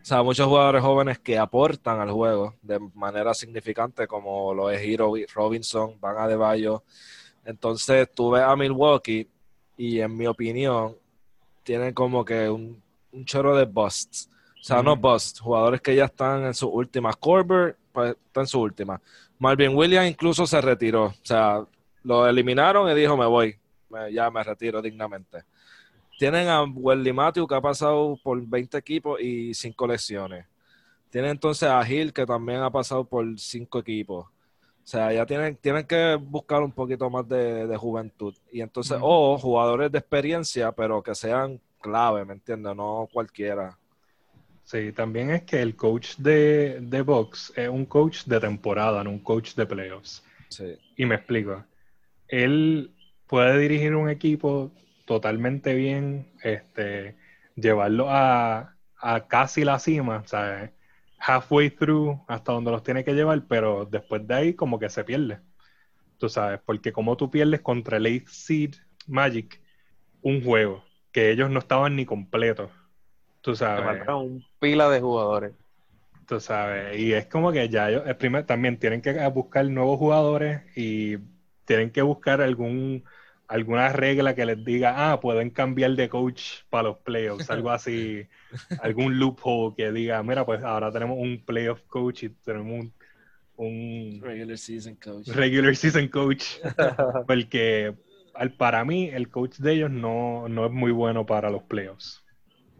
o 0.00 0.04
sea, 0.04 0.22
muchos 0.22 0.46
jugadores 0.46 0.80
jóvenes 0.82 1.18
que 1.18 1.36
aportan 1.36 2.00
al 2.00 2.10
juego 2.12 2.54
de 2.62 2.78
manera 2.94 3.34
significante, 3.34 4.06
como 4.06 4.54
lo 4.54 4.70
es 4.70 4.80
Hero 4.80 5.12
Robinson, 5.34 5.96
Van 6.00 6.16
Adebayo. 6.18 6.84
Entonces, 7.44 8.08
tú 8.14 8.30
ves 8.30 8.42
a 8.42 8.54
Milwaukee 8.56 9.26
y, 9.76 10.00
en 10.00 10.16
mi 10.16 10.26
opinión, 10.26 10.96
tienen 11.62 11.92
como 11.94 12.24
que 12.24 12.48
un, 12.48 12.80
un 13.12 13.24
chorro 13.24 13.56
de 13.56 13.64
busts. 13.64 14.28
O 14.60 14.64
sea, 14.64 14.82
no 14.82 14.96
busts, 14.96 15.40
jugadores 15.40 15.80
que 15.80 15.94
ya 15.96 16.04
están 16.06 16.44
en 16.44 16.54
sus 16.54 16.70
últimas. 16.72 17.16
Corbett 17.16 17.76
pues, 17.92 18.16
está 18.26 18.40
en 18.42 18.46
su 18.46 18.60
última. 18.60 19.00
Marvin 19.38 19.74
Williams 19.74 20.10
incluso 20.10 20.46
se 20.46 20.60
retiró. 20.60 21.06
O 21.06 21.14
sea, 21.22 21.64
lo 22.02 22.26
eliminaron 22.26 22.90
y 22.90 22.94
dijo, 22.94 23.16
me 23.16 23.26
voy. 23.26 23.56
Me- 23.88 24.12
ya 24.12 24.30
me 24.30 24.42
retiro 24.44 24.82
dignamente. 24.82 25.44
Tienen 26.18 26.48
a 26.48 26.64
Welly 26.64 27.12
Matthew, 27.12 27.46
que 27.46 27.54
ha 27.54 27.60
pasado 27.60 28.18
por 28.20 28.44
20 28.44 28.76
equipos 28.76 29.20
y 29.20 29.54
5 29.54 29.86
lesiones. 29.86 30.46
Tienen 31.10 31.30
entonces 31.30 31.68
a 31.68 31.88
Hill, 31.88 32.12
que 32.12 32.26
también 32.26 32.60
ha 32.60 32.70
pasado 32.70 33.04
por 33.04 33.24
5 33.38 33.78
equipos. 33.78 34.26
O 34.26 34.90
sea, 34.90 35.12
ya 35.12 35.24
tienen, 35.24 35.54
tienen 35.56 35.86
que 35.86 36.16
buscar 36.20 36.62
un 36.62 36.72
poquito 36.72 37.08
más 37.08 37.28
de, 37.28 37.68
de 37.68 37.76
juventud. 37.76 38.34
Y 38.50 38.62
entonces, 38.62 38.98
o 39.00 39.38
jugadores 39.38 39.92
de 39.92 39.98
experiencia, 39.98 40.72
pero 40.72 41.02
que 41.02 41.14
sean 41.14 41.60
clave, 41.80 42.24
¿me 42.24 42.32
entiendes? 42.32 42.74
No 42.74 43.08
cualquiera. 43.12 43.78
Sí, 44.64 44.92
también 44.92 45.30
es 45.30 45.44
que 45.44 45.62
el 45.62 45.76
coach 45.76 46.16
de, 46.16 46.80
de 46.80 47.02
Box 47.02 47.52
es 47.54 47.68
un 47.68 47.86
coach 47.86 48.24
de 48.24 48.40
temporada, 48.40 49.04
no 49.04 49.10
un 49.10 49.20
coach 49.20 49.54
de 49.54 49.66
playoffs. 49.66 50.24
Sí. 50.48 50.76
Y 50.96 51.06
me 51.06 51.14
explico. 51.14 51.64
Él 52.26 52.92
puede 53.28 53.56
dirigir 53.58 53.94
un 53.94 54.10
equipo 54.10 54.72
totalmente 55.08 55.74
bien, 55.74 56.28
este, 56.42 57.16
llevarlo 57.56 58.10
a, 58.10 58.74
a 58.98 59.26
casi 59.26 59.64
la 59.64 59.78
cima, 59.78 60.22
¿sabes? 60.26 60.70
Halfway 61.18 61.70
through, 61.70 62.20
hasta 62.28 62.52
donde 62.52 62.70
los 62.70 62.82
tiene 62.82 63.04
que 63.04 63.14
llevar, 63.14 63.42
pero 63.48 63.86
después 63.86 64.28
de 64.28 64.34
ahí 64.34 64.54
como 64.54 64.78
que 64.78 64.90
se 64.90 65.04
pierde. 65.04 65.38
Tú 66.18 66.28
sabes, 66.28 66.60
porque 66.62 66.92
como 66.92 67.16
tú 67.16 67.30
pierdes 67.30 67.62
contra 67.62 67.96
el 67.96 68.06
8 68.06 68.26
Seed 68.28 68.74
Magic 69.06 69.62
un 70.20 70.44
juego 70.44 70.84
que 71.10 71.30
ellos 71.30 71.48
no 71.48 71.60
estaban 71.60 71.96
ni 71.96 72.04
completos. 72.04 72.70
Tú 73.40 73.56
sabes. 73.56 73.86
faltaron 73.86 74.26
un 74.26 74.44
pila 74.60 74.90
de 74.90 75.00
jugadores. 75.00 75.52
Tú 76.26 76.38
sabes, 76.38 76.98
y 76.98 77.14
es 77.14 77.24
como 77.24 77.50
que 77.50 77.70
ya 77.70 77.88
ellos, 77.88 78.02
el 78.04 78.16
primer, 78.18 78.44
también 78.44 78.78
tienen 78.78 79.00
que 79.00 79.26
buscar 79.28 79.64
nuevos 79.64 79.98
jugadores 79.98 80.60
y 80.76 81.16
tienen 81.64 81.90
que 81.92 82.02
buscar 82.02 82.42
algún 82.42 83.04
alguna 83.48 83.88
regla 83.92 84.34
que 84.34 84.44
les 84.46 84.64
diga, 84.64 85.10
ah, 85.12 85.20
pueden 85.20 85.50
cambiar 85.50 85.92
de 85.92 86.08
coach 86.08 86.62
para 86.70 86.84
los 86.90 86.98
playoffs, 86.98 87.50
algo 87.50 87.70
así, 87.70 88.26
algún 88.80 89.18
loophole 89.18 89.74
que 89.76 89.90
diga, 89.92 90.22
mira, 90.22 90.46
pues 90.46 90.62
ahora 90.62 90.92
tenemos 90.92 91.18
un 91.18 91.42
playoff 91.44 91.82
coach 91.88 92.24
y 92.24 92.28
tenemos 92.30 92.80
un, 92.80 92.94
un 93.56 94.20
Regular 94.22 94.58
season 94.58 94.96
coach. 94.96 95.28
regular 95.28 95.74
season 95.74 96.08
coach, 96.08 96.44
porque 97.26 97.94
al, 98.34 98.52
para 98.52 98.84
mí 98.84 99.08
el 99.08 99.30
coach 99.30 99.56
de 99.58 99.72
ellos 99.72 99.90
no, 99.90 100.48
no 100.48 100.66
es 100.66 100.72
muy 100.72 100.92
bueno 100.92 101.26
para 101.26 101.50
los 101.50 101.62
playoffs. 101.64 102.22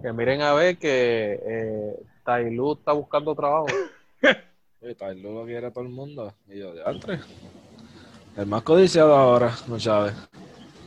Que 0.01 0.13
miren 0.13 0.43
a 0.43 0.53
ver 0.55 0.79
que 0.79 1.41
eh, 1.45 1.97
Tai 2.25 2.51
Lu 2.55 2.75
está 2.75 2.93
buscando 2.93 3.35
trabajo. 3.35 3.67
Tyler 4.81 5.25
lo 5.33 5.45
quiere 5.45 5.71
todo 5.71 5.83
el 5.83 5.91
mundo. 5.91 6.33
Y 6.47 6.61
yo, 6.61 6.73
de 6.73 6.85
antes. 6.85 7.21
El 8.37 8.47
más 8.47 8.63
codiciado 8.63 9.15
ahora, 9.17 9.53
no 9.67 9.81
sabes. 9.81 10.15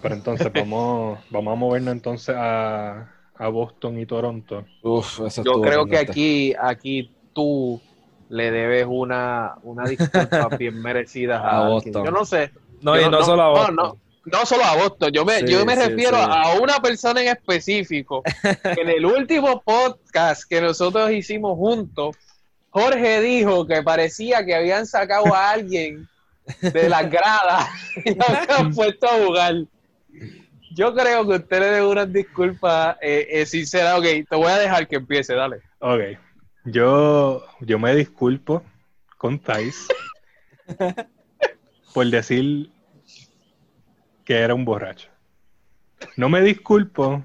Pero 0.01 0.15
entonces 0.15 0.51
vamos, 0.53 1.19
vamos 1.29 1.51
a 1.51 1.55
movernos 1.55 1.93
entonces 1.93 2.35
a, 2.37 3.09
a 3.35 3.47
Boston 3.49 3.99
y 3.99 4.05
Toronto. 4.05 4.65
Uf, 4.81 5.21
eso 5.27 5.43
Yo 5.43 5.61
creo 5.61 5.85
que 5.85 5.97
aquí, 5.97 6.53
aquí 6.61 7.11
tú 7.33 7.81
le 8.29 8.49
debes 8.51 8.85
una, 8.89 9.55
una 9.63 9.83
disculpa 9.87 10.47
bien 10.59 10.81
merecida 10.81 11.39
A. 11.39 11.67
Boston. 11.67 12.05
Yo 12.05 12.11
no 12.11 12.25
sé. 12.25 12.51
No, 12.81 12.95
Yo 12.99 13.07
y 13.07 13.09
no, 13.09 13.23
solo 13.23 13.41
a 13.43 13.49
Boston. 13.49 13.75
no, 13.75 13.97
no 14.25 14.45
solo 14.45 14.63
a 14.63 14.75
Boston. 14.75 15.11
Yo 15.11 15.25
me, 15.25 15.39
Sí, 15.39 15.47
yo 15.47 15.65
me 15.65 15.75
sí, 15.75 15.81
refiero 15.89 16.17
sí. 16.17 16.23
a 16.27 16.59
una 16.61 16.79
persona 16.79 17.21
en 17.21 17.27
específico. 17.27 18.23
que 18.41 18.81
en 18.81 18.89
el 18.89 19.05
último 19.05 19.61
podcast 19.61 20.43
que 20.49 20.61
nosotros 20.61 21.11
hicimos 21.11 21.57
juntos, 21.57 22.15
Jorge 22.69 23.19
dijo 23.21 23.67
que 23.67 23.83
parecía 23.83 24.45
que 24.45 24.55
habían 24.55 24.87
sacado 24.87 25.33
a 25.35 25.51
alguien 25.51 26.07
de 26.61 26.89
las 26.89 27.09
gradas 27.11 27.69
y 28.05 28.15
lo 28.15 28.23
habían 28.27 28.71
puesto 28.75 29.07
a 29.07 29.25
jugar. 29.25 29.55
Yo 30.73 30.93
creo 30.93 31.27
que 31.27 31.35
usted 31.35 31.59
le 31.59 31.65
debe 31.65 31.87
unas 31.87 32.11
disculpas 32.11 32.97
eh, 33.01 33.27
eh, 33.29 33.45
sinceras. 33.45 33.99
Ok, 33.99 34.05
te 34.29 34.35
voy 34.35 34.51
a 34.51 34.57
dejar 34.57 34.87
que 34.87 34.95
empiece, 34.97 35.35
dale. 35.35 35.57
Ok, 35.79 36.17
yo, 36.65 37.43
yo 37.59 37.79
me 37.79 37.95
disculpo 37.95 38.63
con 39.17 39.39
Thais 39.39 39.87
por 41.93 42.09
decir 42.09 42.69
que 44.23 44.37
era 44.39 44.53
un 44.53 44.63
borracho. 44.63 45.09
No 46.15 46.29
me 46.29 46.41
disculpo 46.41 47.23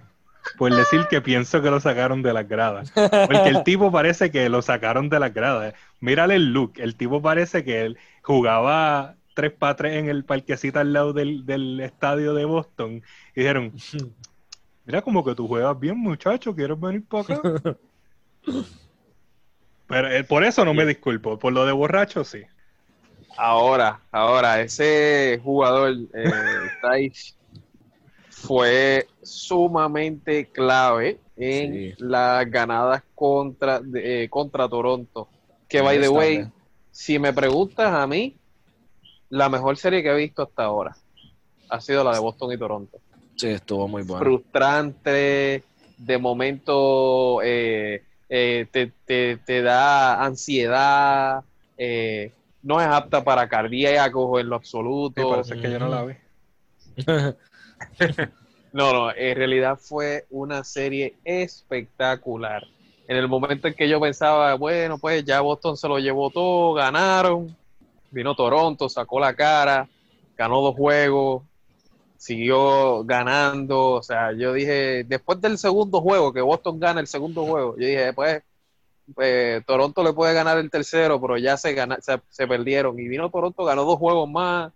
por 0.58 0.74
decir 0.74 1.06
que 1.08 1.20
pienso 1.20 1.62
que 1.62 1.70
lo 1.70 1.80
sacaron 1.80 2.22
de 2.22 2.32
las 2.32 2.48
gradas. 2.48 2.92
Porque 2.92 3.48
el 3.48 3.62
tipo 3.64 3.90
parece 3.90 4.30
que 4.30 4.48
lo 4.48 4.62
sacaron 4.62 5.08
de 5.08 5.20
las 5.20 5.32
gradas. 5.34 5.74
Mírale 6.00 6.36
el 6.36 6.52
look. 6.52 6.74
El 6.76 6.96
tipo 6.96 7.22
parece 7.22 7.64
que 7.64 7.84
él 7.84 7.98
jugaba 8.22 9.16
3 9.36 9.52
para 9.52 9.76
3 9.76 9.96
en 9.98 10.08
el 10.08 10.24
parquecito 10.24 10.80
al 10.80 10.92
lado 10.94 11.12
del, 11.12 11.44
del 11.44 11.78
estadio 11.80 12.32
de 12.32 12.46
Boston. 12.46 13.02
Y 13.34 13.40
dijeron, 13.40 13.72
mira 14.86 15.02
como 15.02 15.22
que 15.22 15.34
tú 15.34 15.46
juegas 15.46 15.78
bien 15.78 15.98
muchacho, 15.98 16.54
¿quieres 16.56 16.80
venir 16.80 17.04
para 17.06 17.22
acá? 17.22 17.40
Pero 19.86 20.10
eh, 20.10 20.24
por 20.24 20.42
eso 20.42 20.64
no 20.64 20.72
me 20.74 20.84
disculpo. 20.86 21.38
Por 21.38 21.52
lo 21.52 21.64
de 21.66 21.72
borracho, 21.72 22.24
sí. 22.24 22.42
Ahora, 23.36 24.00
ahora, 24.10 24.60
ese 24.62 25.38
jugador, 25.44 25.94
eh, 26.14 26.30
Thais, 26.82 27.36
fue 28.30 29.06
sumamente 29.22 30.46
clave 30.46 31.20
en 31.36 31.72
Sí. 31.74 31.94
las 31.98 32.50
ganadas 32.50 33.02
contra, 33.14 33.80
de- 33.80 34.24
eh, 34.24 34.30
contra 34.30 34.66
Toronto. 34.68 35.28
Que, 35.68 35.82
by 35.82 36.00
the 36.00 36.08
way, 36.08 36.48
si 36.90 37.18
me 37.18 37.32
preguntas 37.32 37.92
a 37.92 38.06
mí, 38.06 38.36
la 39.30 39.48
mejor 39.48 39.76
serie 39.76 40.02
que 40.02 40.10
he 40.10 40.16
visto 40.16 40.42
hasta 40.42 40.64
ahora 40.64 40.96
ha 41.68 41.80
sido 41.80 42.04
la 42.04 42.14
de 42.14 42.20
Boston 42.20 42.52
y 42.52 42.58
Toronto. 42.58 42.98
Sí, 43.36 43.48
estuvo 43.48 43.86
muy 43.88 44.02
bueno. 44.02 44.24
Frustrante, 44.24 45.62
de 45.98 46.18
momento 46.18 47.40
eh, 47.42 48.02
eh, 48.28 48.66
te, 48.70 48.92
te- 49.04 49.36
te 49.38 49.62
da 49.62 50.22
ansiedad, 50.24 51.42
eh, 51.76 52.32
no 52.62 52.80
es 52.80 52.86
apta 52.86 53.22
para 53.24 53.48
cardíacos 53.48 54.40
en 54.40 54.48
lo 54.48 54.56
Sí, 54.56 54.60
absoluto. 54.60 55.40
eso 55.40 55.54
es 55.54 55.60
que 55.60 55.70
yo 55.70 55.78
no 55.78 55.88
la 55.88 56.04
vi. 56.04 56.14
No, 58.72 58.92
no, 58.92 59.10
en 59.14 59.36
realidad 59.36 59.78
fue 59.80 60.26
una 60.28 60.62
serie 60.62 61.14
espectacular. 61.24 62.62
En 63.08 63.16
el 63.16 63.26
momento 63.26 63.68
en 63.68 63.74
que 63.74 63.88
yo 63.88 63.98
pensaba, 64.00 64.52
bueno, 64.54 64.98
pues 64.98 65.24
ya 65.24 65.40
Boston 65.40 65.78
se 65.78 65.88
lo 65.88 65.98
llevó 65.98 66.28
todo, 66.30 66.74
ganaron, 66.74 67.56
vino 68.10 68.34
Toronto, 68.34 68.88
sacó 68.88 69.20
la 69.20 69.34
cara, 69.34 69.88
ganó 70.36 70.60
dos 70.60 70.74
juegos, 70.74 71.42
siguió 72.16 73.04
ganando, 73.04 73.92
o 73.92 74.02
sea, 74.02 74.32
yo 74.32 74.52
dije, 74.52 75.04
después 75.04 75.40
del 75.40 75.58
segundo 75.58 76.00
juego, 76.00 76.32
que 76.32 76.40
Boston 76.40 76.80
gana 76.80 77.00
el 77.00 77.06
segundo 77.06 77.44
juego, 77.44 77.76
yo 77.76 77.86
dije, 77.86 78.12
pues, 78.12 78.42
pues, 79.14 79.64
Toronto 79.66 80.02
le 80.02 80.12
puede 80.12 80.34
ganar 80.34 80.58
el 80.58 80.70
tercero, 80.70 81.20
pero 81.20 81.36
ya 81.36 81.56
se, 81.56 81.74
gana, 81.74 81.98
se, 82.00 82.20
se 82.28 82.46
perdieron, 82.46 82.98
y 82.98 83.08
vino 83.08 83.30
Toronto, 83.30 83.64
ganó 83.64 83.84
dos 83.84 83.98
juegos 83.98 84.28
más, 84.28 84.72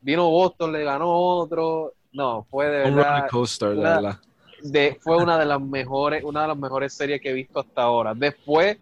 vino 0.00 0.28
Boston, 0.30 0.72
le 0.72 0.84
ganó 0.84 1.10
otro, 1.10 1.94
no, 2.12 2.46
fue 2.50 2.68
de 2.68 2.88
Un 2.88 2.96
verdad 2.96 3.14
roller 3.16 3.30
coaster, 3.30 3.68
de 3.70 3.76
verdad. 3.76 4.20
de, 4.62 4.98
fue 5.00 5.16
una 5.16 5.38
de 5.38 5.46
las 5.46 5.60
mejores, 5.60 6.22
una 6.22 6.42
de 6.42 6.48
las 6.48 6.56
mejores 6.56 6.92
series 6.94 7.20
que 7.20 7.30
he 7.30 7.32
visto 7.32 7.58
hasta 7.58 7.82
ahora. 7.82 8.14
Después 8.14 8.78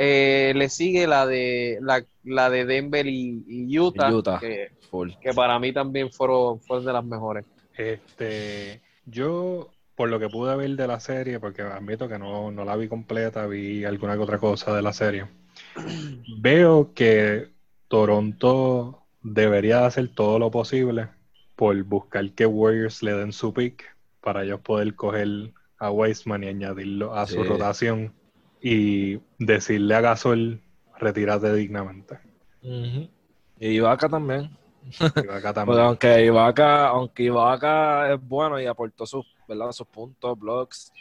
eh, 0.00 0.52
le 0.54 0.68
sigue 0.68 1.08
la 1.08 1.26
de 1.26 1.78
la, 1.82 2.04
la 2.22 2.50
de 2.50 2.64
Denver 2.64 3.04
y, 3.06 3.44
y 3.48 3.78
Utah. 3.80 4.38
Que, 4.38 4.68
Full. 4.90 5.10
que 5.20 5.34
para 5.34 5.58
mí 5.58 5.72
también 5.72 6.10
fueron, 6.12 6.60
fueron 6.60 6.86
de 6.86 6.92
las 6.92 7.04
mejores. 7.04 7.44
Este, 7.76 8.80
yo, 9.06 9.70
por 9.96 10.08
lo 10.08 10.20
que 10.20 10.28
pude 10.28 10.54
ver 10.56 10.70
de 10.76 10.86
la 10.86 11.00
serie, 11.00 11.40
porque 11.40 11.62
admito 11.62 12.08
que 12.08 12.18
no, 12.18 12.50
no 12.52 12.64
la 12.64 12.76
vi 12.76 12.86
completa, 12.86 13.46
vi 13.48 13.84
alguna 13.84 14.14
que 14.14 14.22
otra 14.22 14.38
cosa 14.38 14.72
de 14.74 14.82
la 14.82 14.92
serie, 14.92 15.26
veo 16.40 16.92
que 16.94 17.48
Toronto 17.88 19.02
debería 19.22 19.84
hacer 19.84 20.08
todo 20.14 20.38
lo 20.38 20.50
posible 20.50 21.08
por 21.56 21.80
buscar 21.82 22.30
que 22.32 22.46
Warriors 22.46 23.02
le 23.02 23.14
den 23.14 23.32
su 23.32 23.52
pick 23.52 23.84
para 24.20 24.44
ellos 24.44 24.60
poder 24.60 24.94
coger 24.94 25.52
a 25.78 25.90
Weissman 25.90 26.44
y 26.44 26.48
añadirlo 26.48 27.14
a 27.14 27.26
su 27.26 27.42
Sí. 27.42 27.48
rotación 27.48 28.12
y 28.60 29.20
decirle 29.38 29.94
a 29.94 30.00
Gasol 30.00 30.60
retírate 30.98 31.52
dignamente. 31.54 32.18
Y 32.62 33.66
Ibaka 33.68 34.08
también. 34.08 34.50
Y 34.90 34.96
acá 34.98 35.18
Porque 35.20 35.52
también. 35.52 35.80
aunque 35.80 36.24
Ibaka, 36.24 36.88
aunque 36.88 37.22
Ibaka 37.24 38.12
es 38.14 38.20
bueno 38.28 38.60
y 38.60 38.66
aportó 38.66 39.06
sus, 39.06 39.26
¿verdad? 39.46 39.72
sus 39.72 39.86
puntos, 39.86 40.38
blocks, 40.38 40.92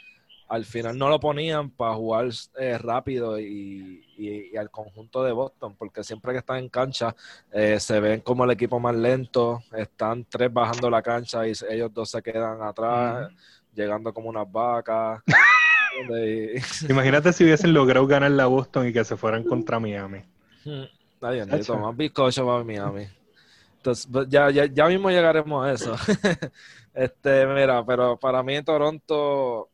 al 0.49 0.63
final 0.65 0.97
no 0.97 1.09
lo 1.09 1.19
ponían 1.19 1.69
para 1.69 1.93
jugar 1.93 2.29
eh, 2.57 2.77
rápido 2.77 3.37
y, 3.39 4.01
y- 4.17 4.49
y 4.53 4.57
al 4.57 4.69
conjunto 4.71 5.23
de 5.23 5.31
Boston, 5.33 5.75
porque 5.77 6.03
siempre 6.03 6.31
que 6.31 6.39
están 6.39 6.57
en 6.59 6.69
cancha 6.69 7.13
eh, 7.51 7.79
se 7.79 7.99
ven 7.99 8.21
como 8.21 8.45
el 8.45 8.51
equipo 8.51 8.79
más 8.79 8.95
lento, 8.95 9.61
están 9.75 10.23
tres 10.25 10.51
bajando 10.53 10.89
la 10.89 11.01
cancha 11.01 11.45
y 11.47 11.51
ellos 11.69 11.93
dos 11.93 12.09
se 12.11 12.21
quedan 12.21 12.61
atrás, 12.61 13.29
llegando 13.73 14.13
como 14.13 14.29
unas 14.29 14.49
vacas. 14.51 15.21
Imagínate 16.89 17.33
si 17.33 17.43
hubiesen 17.43 17.73
logrado 17.73 18.05
ganar 18.07 18.31
la 18.31 18.45
Boston 18.45 18.87
y 18.87 18.93
que 18.93 19.03
se 19.03 19.17
fueran 19.17 19.43
contra 19.43 19.79
Miami. 19.79 20.21
Nadie 21.21 21.45
necesita 21.45 21.77
más 21.77 21.95
bizcocho 21.95 22.45
para 22.45 22.63
Miami. 22.63 23.07
Entonces, 23.77 24.07
pues, 24.11 24.27
ya, 24.29 24.49
ya, 24.49 24.65
ya 24.65 24.87
mismo 24.87 25.09
llegaremos 25.09 25.65
a 25.65 25.71
eso. 25.71 25.95
este, 26.93 27.45
mira, 27.47 27.85
pero 27.85 28.17
para 28.17 28.43
mí 28.43 28.55
en 28.55 28.65
Toronto, 28.65 29.69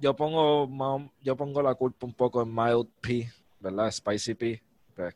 yo 0.00 0.14
pongo 0.16 1.10
yo 1.22 1.36
pongo 1.36 1.62
la 1.62 1.74
culpa 1.74 2.06
un 2.06 2.14
poco 2.14 2.42
en 2.42 2.54
Mild 2.54 2.88
P, 3.00 3.30
¿verdad? 3.60 3.90
Spicy 3.90 4.34
P, 4.34 4.62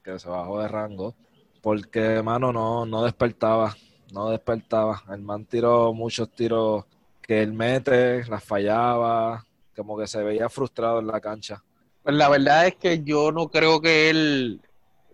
que 0.03 0.19
se 0.19 0.29
bajó 0.29 0.61
de 0.61 0.69
rango. 0.69 1.15
Porque, 1.61 2.23
mano, 2.23 2.53
no, 2.53 2.87
no 2.87 3.05
despertaba. 3.05 3.77
No 4.13 4.31
despertaba. 4.31 5.03
El 5.11 5.23
man 5.23 5.45
tiró 5.45 5.93
muchos 5.93 6.31
tiros 6.31 6.85
que 7.21 7.43
él 7.43 7.53
mete, 7.53 8.25
las 8.25 8.43
fallaba, 8.43 9.45
como 9.81 9.97
que 9.97 10.07
se 10.07 10.23
veía 10.23 10.51
frustrado 10.51 10.99
en 10.99 11.07
la 11.07 11.21
cancha. 11.21 11.63
Pues 12.03 12.15
la 12.15 12.29
verdad 12.29 12.67
es 12.67 12.75
que 12.75 13.03
yo 13.03 13.33
no 13.33 13.49
creo 13.49 13.81
que 13.81 14.11
él, 14.11 14.61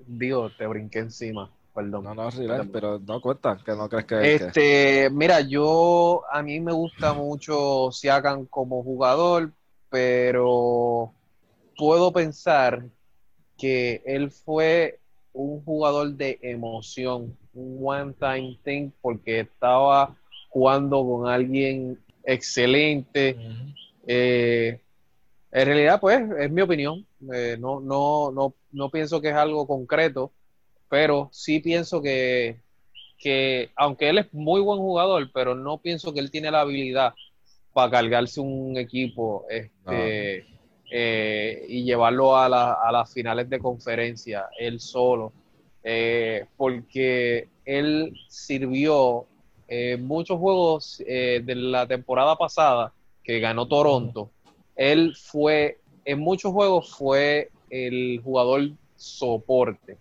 digo, 0.07 0.51
te 0.51 0.67
brinqué 0.67 0.99
encima. 0.99 1.53
perdón. 1.73 2.03
No, 2.03 2.15
no, 2.15 2.31
relax, 2.31 2.69
pero 2.73 2.99
no 2.99 3.21
cuenta, 3.21 3.59
que 3.65 3.73
no 3.77 3.89
crees 3.89 4.07
que... 4.07 4.35
Este, 4.35 5.11
mira, 5.11 5.41
yo, 5.41 6.23
a 6.33 6.43
mí 6.43 6.59
me 6.59 6.73
gusta 6.73 7.13
mucho 7.13 7.93
Siakam 7.93 8.47
como 8.47 8.83
jugador, 8.83 9.53
pero 9.89 11.13
puedo 11.77 12.13
pensar 12.13 12.85
que 13.57 14.03
él 14.05 14.33
fue 14.33 14.99
un 15.33 15.63
jugador 15.65 16.15
de 16.15 16.39
emoción, 16.43 17.37
un 17.55 17.79
one-time 17.81 18.59
thing, 18.65 18.91
porque 19.01 19.41
estaba 19.41 20.17
jugando 20.49 21.05
con 21.05 21.29
alguien 21.29 21.99
excelente. 22.27 23.37
Eh, 24.07 24.81
en 25.51 25.67
realidad, 25.67 26.01
pues, 26.01 26.23
es 26.39 26.51
mi 26.51 26.63
opinión. 26.63 27.07
Eh, 27.33 27.57
no, 27.59 27.81
no, 27.81 28.31
no, 28.31 28.55
no 28.73 28.91
pienso 28.91 29.21
que 29.21 29.29
es 29.29 29.35
algo 29.35 29.67
concreto, 29.67 30.33
pero 30.89 31.29
sí 31.33 31.61
pienso 31.61 32.03
que, 32.03 32.61
que, 33.19 33.71
aunque 33.77 34.09
él 34.09 34.19
es 34.19 34.33
muy 34.33 34.61
buen 34.61 34.79
jugador, 34.79 35.31
pero 35.33 35.55
no 35.55 35.79
pienso 35.79 36.13
que 36.13 36.21
él 36.21 36.31
tiene 36.31 36.51
la 36.51 36.61
habilidad 36.61 37.15
para 37.73 37.91
cargarse 37.91 38.41
un 38.41 38.77
equipo 38.77 39.45
este, 39.51 40.47
eh, 40.91 41.67
y 41.69 41.85
llevarlo 41.85 42.37
a, 42.37 42.49
las 42.49 43.13
finales 43.13 43.51
de 43.51 43.59
conferencia 43.59 44.49
él 44.59 44.81
solo, 44.81 45.33
eh, 45.83 46.47
porque 46.57 47.49
él 47.65 48.15
sirvió 48.29 49.27
en 49.69 50.07
muchos 50.07 50.39
juegos 50.39 50.99
de 50.99 51.55
la 51.55 51.87
temporada 51.87 52.37
pasada 52.37 52.93
que 53.27 53.41
ganó 53.41 53.67
Toronto. 53.67 54.31
Él 54.77 55.17
fue, 55.21 55.81
en 56.05 56.21
muchos 56.21 56.53
juegos 56.53 56.95
fue 56.95 57.51
el 57.69 58.21
jugador 58.23 58.71
soporte, 58.95 59.99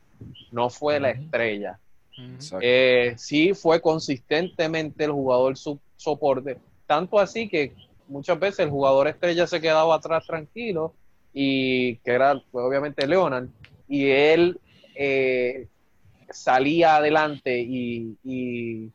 no 0.52 0.70
fue 0.70 1.00
la 1.00 1.10
estrella. 1.10 1.80
sí 3.18 3.54
fue 3.56 3.82
consistentemente 3.82 5.06
el 5.06 5.12
jugador 5.12 5.56
soporte, 5.98 6.60
tanto 6.86 7.20
así 7.20 7.50
que 7.50 7.74
muchas 8.08 8.40
veces 8.40 8.60
el 8.60 8.70
jugador 8.70 9.08
estrella 9.08 9.48
se 9.48 9.60
quedaba 9.60 9.96
atrás 9.96 10.24
tranquilo 10.28 10.94
y 11.34 11.96
que 11.98 12.12
era 12.12 12.40
pues, 12.52 12.64
obviamente 12.64 13.08
Leonard 13.08 13.48
y 13.88 14.08
él 14.08 14.60
eh, 14.94 15.68
salía 16.30 16.98
adelante 16.98 17.60
y, 17.60 18.92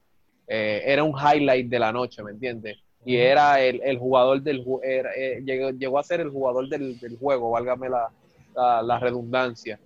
eh, 0.47 0.83
era 0.85 1.03
un 1.03 1.15
highlight 1.17 1.69
de 1.69 1.79
la 1.79 1.93
noche, 1.93 2.23
¿me 2.23 2.31
entiendes? 2.31 2.79
Y 3.05 3.17
era 3.17 3.61
el, 3.63 3.99
jugador 3.99 4.43
del 4.43 4.65
eh, 4.83 5.43
llegó, 5.45 5.99
a 5.99 6.03
ser 6.03 6.21
el 6.21 6.31
jugador 6.31 6.69
del, 6.69 6.99
juego, 7.19 7.51
válgame 7.51 7.89
la, 7.89 8.99
redundancia. 8.99 9.81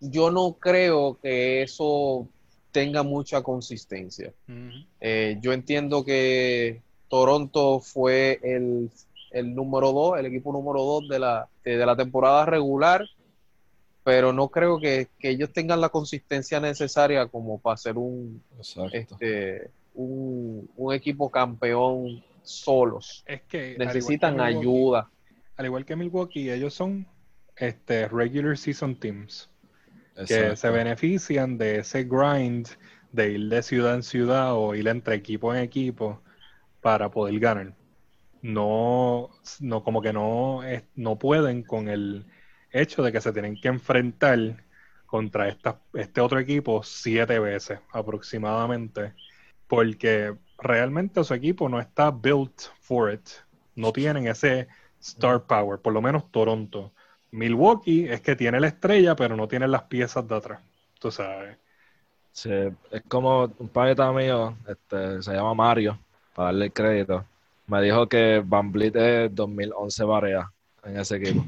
Yo 0.00 0.30
no 0.30 0.52
creo 0.52 1.18
que 1.22 1.62
eso 1.62 2.28
tenga 2.70 3.02
mucha 3.02 3.42
consistencia. 3.42 4.32
yo 5.00 5.52
entiendo 5.52 6.04
que 6.04 6.82
Toronto 7.08 7.80
fue 7.80 8.38
el, 8.42 8.90
número 9.54 9.92
2, 9.92 10.18
el 10.18 10.26
equipo 10.26 10.52
número 10.52 10.82
2 10.82 11.08
de 11.08 11.18
la, 11.18 11.48
de 11.64 11.86
la 11.86 11.96
temporada 11.96 12.44
regular, 12.44 13.06
pero 14.04 14.32
no 14.32 14.48
creo 14.48 14.78
que, 14.78 15.08
ellos 15.20 15.52
tengan 15.52 15.80
la 15.80 15.88
consistencia 15.88 16.60
necesaria 16.60 17.26
como 17.26 17.58
para 17.58 17.76
ser 17.76 17.98
un, 17.98 18.42
este, 18.92 19.70
un, 19.94 20.68
equipo 20.92 21.30
campeón 21.30 22.22
solos. 22.50 23.24
Es 23.26 23.42
que 23.42 23.76
necesitan 23.78 24.40
ayuda. 24.40 25.10
Al 25.56 25.66
igual 25.66 25.84
que 25.84 25.96
Milwaukee, 25.96 26.50
ellos 26.50 26.74
son 26.74 27.06
este, 27.56 28.08
regular 28.08 28.56
season 28.56 28.96
teams 28.96 29.50
que 30.26 30.56
se 30.56 30.70
benefician 30.70 31.56
de 31.56 31.78
ese 31.78 32.04
grind 32.04 32.68
de 33.12 33.32
ir 33.32 33.48
de 33.48 33.62
ciudad 33.62 33.94
en 33.94 34.02
ciudad 34.02 34.54
o 34.54 34.74
ir 34.74 34.86
entre 34.88 35.14
equipo 35.14 35.54
en 35.54 35.62
equipo 35.62 36.22
para 36.80 37.10
poder 37.10 37.38
ganar. 37.38 37.74
No, 38.42 39.30
no 39.60 39.84
como 39.84 40.00
que 40.00 40.12
no, 40.12 40.60
no 40.94 41.18
pueden 41.18 41.62
con 41.62 41.88
el 41.88 42.26
hecho 42.70 43.02
de 43.02 43.12
que 43.12 43.20
se 43.20 43.32
tienen 43.32 43.60
que 43.60 43.68
enfrentar 43.68 44.64
contra 45.06 45.48
esta, 45.48 45.80
este 45.92 46.20
otro 46.20 46.38
equipo 46.38 46.82
siete 46.82 47.38
veces 47.38 47.80
aproximadamente, 47.92 49.12
porque 49.66 50.34
realmente 50.60 51.24
su 51.24 51.34
equipo 51.34 51.68
no 51.68 51.80
está 51.80 52.10
built 52.10 52.62
for 52.80 53.12
it. 53.12 53.28
No 53.74 53.92
tienen 53.92 54.26
ese 54.26 54.68
star 55.00 55.42
power, 55.42 55.78
por 55.78 55.92
lo 55.92 56.02
menos 56.02 56.30
Toronto. 56.30 56.92
Milwaukee 57.30 58.08
es 58.08 58.20
que 58.20 58.36
tiene 58.36 58.60
la 58.60 58.68
estrella, 58.68 59.16
pero 59.16 59.36
no 59.36 59.48
tiene 59.48 59.68
las 59.68 59.82
piezas 59.84 60.26
de 60.26 60.36
atrás. 60.36 60.60
Tú 60.98 61.10
sabes. 61.10 61.56
Sí, 62.32 62.50
es 62.90 63.02
como 63.08 63.50
un 63.58 63.68
panita 63.68 64.12
mío, 64.12 64.56
este, 64.66 65.22
se 65.22 65.32
llama 65.32 65.54
Mario, 65.54 65.98
para 66.34 66.46
darle 66.46 66.66
el 66.66 66.72
crédito, 66.72 67.24
me 67.66 67.82
dijo 67.82 68.08
que 68.08 68.42
Van 68.44 68.70
Vliet 68.70 68.96
es 68.96 69.34
2011 69.34 70.04
Barea 70.04 70.52
en 70.84 70.98
ese 70.98 71.16
equipo. 71.16 71.44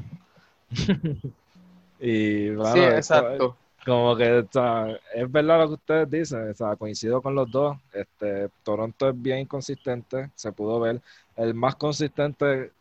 y 1.99 2.49
bueno, 2.49 2.73
sí, 2.73 2.79
exacto. 2.79 3.57
Como 3.85 4.15
que 4.15 4.39
es 4.39 5.31
verdad 5.31 5.59
lo 5.59 5.67
que 5.67 5.73
ustedes 5.73 6.09
dicen, 6.09 6.53
o 6.57 6.77
coincido 6.77 7.21
con 7.21 7.35
los 7.35 7.51
dos. 7.51 7.77
Este, 7.91 8.49
Toronto 8.63 9.09
es 9.09 9.21
bien 9.21 9.39
inconsistente, 9.39 10.29
se 10.35 10.51
pudo 10.53 10.79
ver. 10.79 11.01
El 11.35 11.53
más 11.53 11.75
consistente 11.75 12.71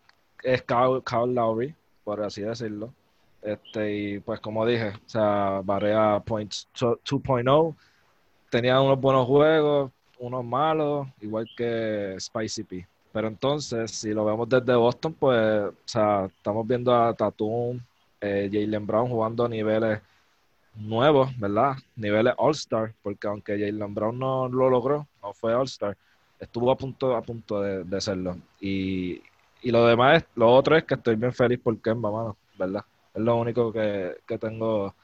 es 0.43 0.62
Kyle, 0.62 1.35
Lowry, 1.35 1.75
por 2.05 2.23
así 2.23 2.43
decirlo. 2.43 2.93
Este, 3.43 3.93
y 3.93 4.21
pues 4.21 4.38
como 4.38 4.65
dije, 4.65 4.91
o 4.91 5.09
sea, 5.09 5.61
Barea 5.65 6.21
Points 6.25 6.69
2.0 6.79 7.75
tenía 8.51 8.81
unos 8.81 9.01
buenos 9.01 9.27
juegos, 9.27 9.91
unos 10.21 10.45
malos, 10.45 11.09
igual 11.21 11.49
que 11.57 12.17
Spicy 12.21 12.62
P. 12.62 12.87
Pero 13.12 13.27
entonces, 13.29 13.91
si 13.91 14.11
lo 14.15 14.25
vemos 14.25 14.49
desde 14.49 14.75
Boston, 14.77 15.15
pues, 15.15 15.65
o 15.65 15.75
sea, 15.85 16.27
estamos 16.27 16.67
viendo 16.67 16.95
a 16.95 17.12
Tatum, 17.12 17.81
eh, 18.21 18.49
Jalen 18.53 18.87
Brown 18.87 19.09
jugando 19.09 19.45
a 19.45 19.49
niveles 19.49 20.01
nuevos, 20.77 21.39
¿verdad? 21.39 21.77
Niveles 21.97 22.35
All-Star, 22.37 22.95
porque 23.03 23.27
aunque 23.27 23.59
Jalen 23.59 23.95
Brown 23.95 24.19
no 24.19 24.49
lo 24.49 24.71
logró, 24.71 25.07
no 25.23 25.33
fue 25.33 25.55
All-Star, 25.55 25.97
estuvo 26.39 26.71
a 26.71 26.77
punto, 26.77 27.15
a 27.17 27.23
punto 27.23 27.61
de, 27.61 27.85
de 27.85 28.01
serlo. 28.01 28.37
Y, 28.61 29.23
lo 29.63 29.87
demás, 29.87 30.25
lo 30.35 30.53
otro 30.53 30.77
es 30.77 30.85
que 30.85 30.95
estoy 30.95 31.15
bien 31.15 31.33
feliz 31.33 31.61
por 31.61 31.81
Kemba, 31.81 32.11
mano, 32.11 32.37
¿verdad? 32.59 32.85
Es 33.15 33.23
lo 33.23 33.37
único 33.37 33.73
que, 33.73 34.17
que 34.27 34.37
tengo 34.39 34.95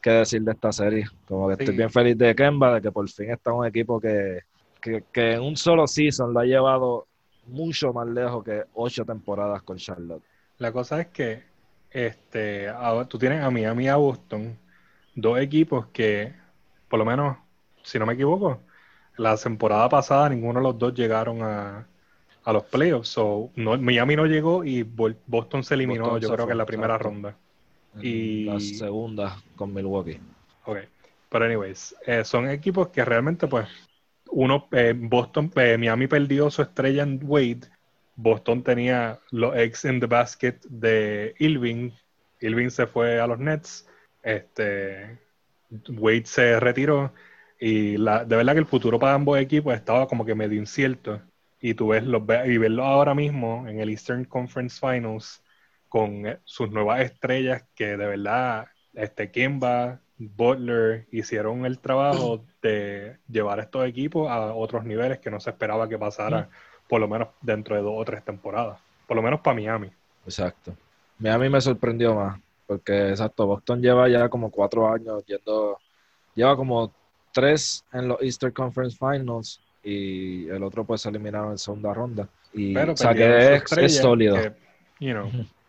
que 0.00 0.10
decir 0.10 0.42
de 0.42 0.52
esta 0.52 0.70
serie. 0.70 1.06
Como 1.26 1.48
que 1.48 1.54
estoy 1.54 1.76
bien 1.76 1.90
feliz 1.90 2.16
de 2.16 2.34
Kemba, 2.34 2.74
de 2.74 2.82
que 2.82 2.92
por 2.92 3.08
fin 3.08 3.30
está 3.30 3.52
un 3.52 3.66
equipo 3.66 4.00
que, 4.00 4.40
que, 5.12 5.32
en 5.32 5.40
un 5.40 5.56
solo 5.56 5.86
season 5.86 6.32
lo 6.32 6.40
ha 6.40 6.44
llevado 6.44 7.06
mucho 7.46 7.92
más 7.92 8.06
lejos 8.06 8.44
que 8.44 8.62
ocho 8.74 9.04
temporadas 9.04 9.62
con 9.62 9.78
Charlotte. 9.78 10.22
La 10.58 10.70
cosa 10.70 11.00
es 11.00 11.06
que 11.08 11.42
este, 11.90 12.68
tú 13.08 13.18
tienes 13.18 13.42
a 13.42 13.50
Miami 13.50 13.84
y 13.84 13.88
a 13.88 13.96
Boston, 13.96 14.56
dos 15.14 15.38
equipos 15.38 15.86
que, 15.92 16.32
por 16.88 16.98
lo 16.98 17.04
menos, 17.04 17.36
si 17.82 17.98
no 17.98 18.06
me 18.06 18.14
equivoco, 18.14 18.60
la 19.16 19.36
temporada 19.36 19.88
pasada 19.88 20.28
ninguno 20.28 20.60
de 20.60 20.64
los 20.64 20.78
dos 20.78 20.94
llegaron 20.94 21.42
a, 21.42 21.86
los 22.46 22.64
playoffs. 22.64 23.08
So, 23.08 23.50
no, 23.56 23.78
Miami 23.78 24.16
no 24.16 24.26
llegó 24.26 24.64
y 24.64 24.82
Boston 24.82 25.64
se 25.64 25.74
eliminó, 25.74 26.18
yo 26.18 26.30
creo 26.30 26.46
que 26.46 26.52
en 26.52 26.58
la 26.58 26.66
primera 26.66 26.98
ronda. 26.98 27.36
y 28.00 28.44
la 28.44 28.60
segunda 28.60 29.36
con 29.56 29.72
Milwaukee. 29.72 30.18
Ok. 30.66 30.78
Pero 31.28 31.44
anyways, 31.46 31.96
eh, 32.06 32.24
son 32.24 32.48
equipos 32.48 32.88
que 32.88 33.04
realmente 33.04 33.46
pues 33.46 33.66
uno, 34.30 34.68
eh, 34.72 34.94
Boston, 34.96 35.50
eh, 35.56 35.76
Miami 35.78 36.06
perdió 36.06 36.50
su 36.50 36.62
estrella 36.62 37.02
en 37.02 37.20
Wade. 37.22 37.62
Boston 38.16 38.62
tenía 38.62 39.18
los 39.30 39.54
eggs 39.56 39.84
in 39.84 40.00
the 40.00 40.06
basket 40.06 40.60
de 40.68 41.34
Irving. 41.38 41.90
Irving 42.40 42.68
se 42.68 42.86
fue 42.86 43.20
a 43.20 43.26
los 43.26 43.38
Nets. 43.38 43.86
Este, 44.24 45.18
Wade 45.88 46.26
se 46.26 46.58
retiró. 46.58 47.12
Y 47.60 47.96
la, 47.96 48.24
de 48.24 48.36
verdad 48.36 48.54
que 48.54 48.58
el 48.58 48.66
futuro 48.66 48.98
para 48.98 49.14
ambos 49.14 49.38
equipos 49.38 49.74
estaba 49.74 50.08
como 50.08 50.24
que 50.24 50.34
medio 50.34 50.58
incierto. 50.58 51.20
Y 51.60 51.74
tú 51.74 51.88
ves 51.88 52.04
los, 52.04 52.22
y 52.46 52.58
verlo 52.58 52.84
ahora 52.84 53.14
mismo 53.14 53.66
en 53.68 53.80
el 53.80 53.90
Eastern 53.90 54.24
Conference 54.24 54.78
Finals 54.80 55.42
con 55.88 56.26
eh, 56.26 56.38
sus 56.44 56.70
nuevas 56.70 57.00
estrellas 57.00 57.64
que 57.74 57.96
de 57.96 58.06
verdad, 58.06 58.66
este 58.94 59.30
Kimba, 59.30 60.00
Butler 60.18 61.06
hicieron 61.10 61.64
el 61.66 61.78
trabajo 61.78 62.44
de 62.62 63.18
llevar 63.28 63.60
estos 63.60 63.86
equipos 63.86 64.30
a 64.30 64.54
otros 64.54 64.84
niveles 64.84 65.18
que 65.18 65.30
no 65.30 65.40
se 65.40 65.50
esperaba 65.50 65.88
que 65.88 65.98
pasara, 65.98 66.48
por 66.88 67.00
lo 67.00 67.08
menos 67.08 67.28
dentro 67.40 67.76
de 67.76 67.82
dos 67.82 67.94
o 67.96 68.04
tres 68.04 68.24
temporadas. 68.24 68.78
Por 69.06 69.16
lo 69.16 69.22
menos 69.22 69.40
para 69.40 69.54
Miami. 69.54 69.90
Exacto. 70.24 70.76
Miami 71.18 71.48
me 71.48 71.60
sorprendió 71.60 72.14
más, 72.14 72.40
porque 72.66 73.10
exacto, 73.10 73.46
Boston 73.46 73.82
lleva 73.82 74.08
ya 74.08 74.28
como 74.28 74.50
cuatro 74.50 74.90
años 74.90 75.24
yendo, 75.26 75.78
lleva 76.34 76.56
como 76.56 76.92
tres 77.32 77.84
en 77.92 78.08
los 78.08 78.22
Eastern 78.22 78.52
Conference 78.52 78.96
Finals 78.96 79.60
y 79.82 80.48
el 80.48 80.62
otro 80.62 80.84
pues 80.84 81.02
se 81.02 81.10
eliminaron 81.10 81.52
en 81.52 81.58
segunda 81.58 81.92
ronda. 81.92 82.28
Y, 82.52 82.76
o 82.76 82.96
sea 82.96 83.14
que 83.14 83.56
es, 83.56 83.96
sólido. 83.96 84.36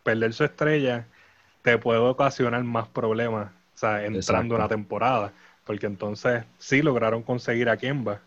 Perder 0.02 0.32
su 0.32 0.44
estrella 0.44 1.06
te 1.62 1.78
puede 1.78 1.98
ocasionar 1.98 2.62
más 2.62 2.88
problemas 2.88 3.48
o 3.48 3.78
sea, 3.78 4.04
entrando 4.04 4.54
una 4.54 4.68
temporada. 4.68 5.32
porque 5.64 5.86
entonces 5.86 6.44
sí 6.58 6.80
lograron 6.80 7.22
conseguir 7.22 7.68
a 7.68 7.76
Kemba, 7.76 8.20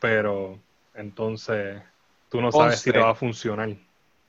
pero 0.00 0.58
entonces 0.94 1.82
tú 2.30 2.40
no 2.40 2.50
sabes 2.50 2.80
si 2.80 2.90
te 2.90 2.98
va 2.98 3.10
a 3.10 3.14
funcionar. 3.14 3.68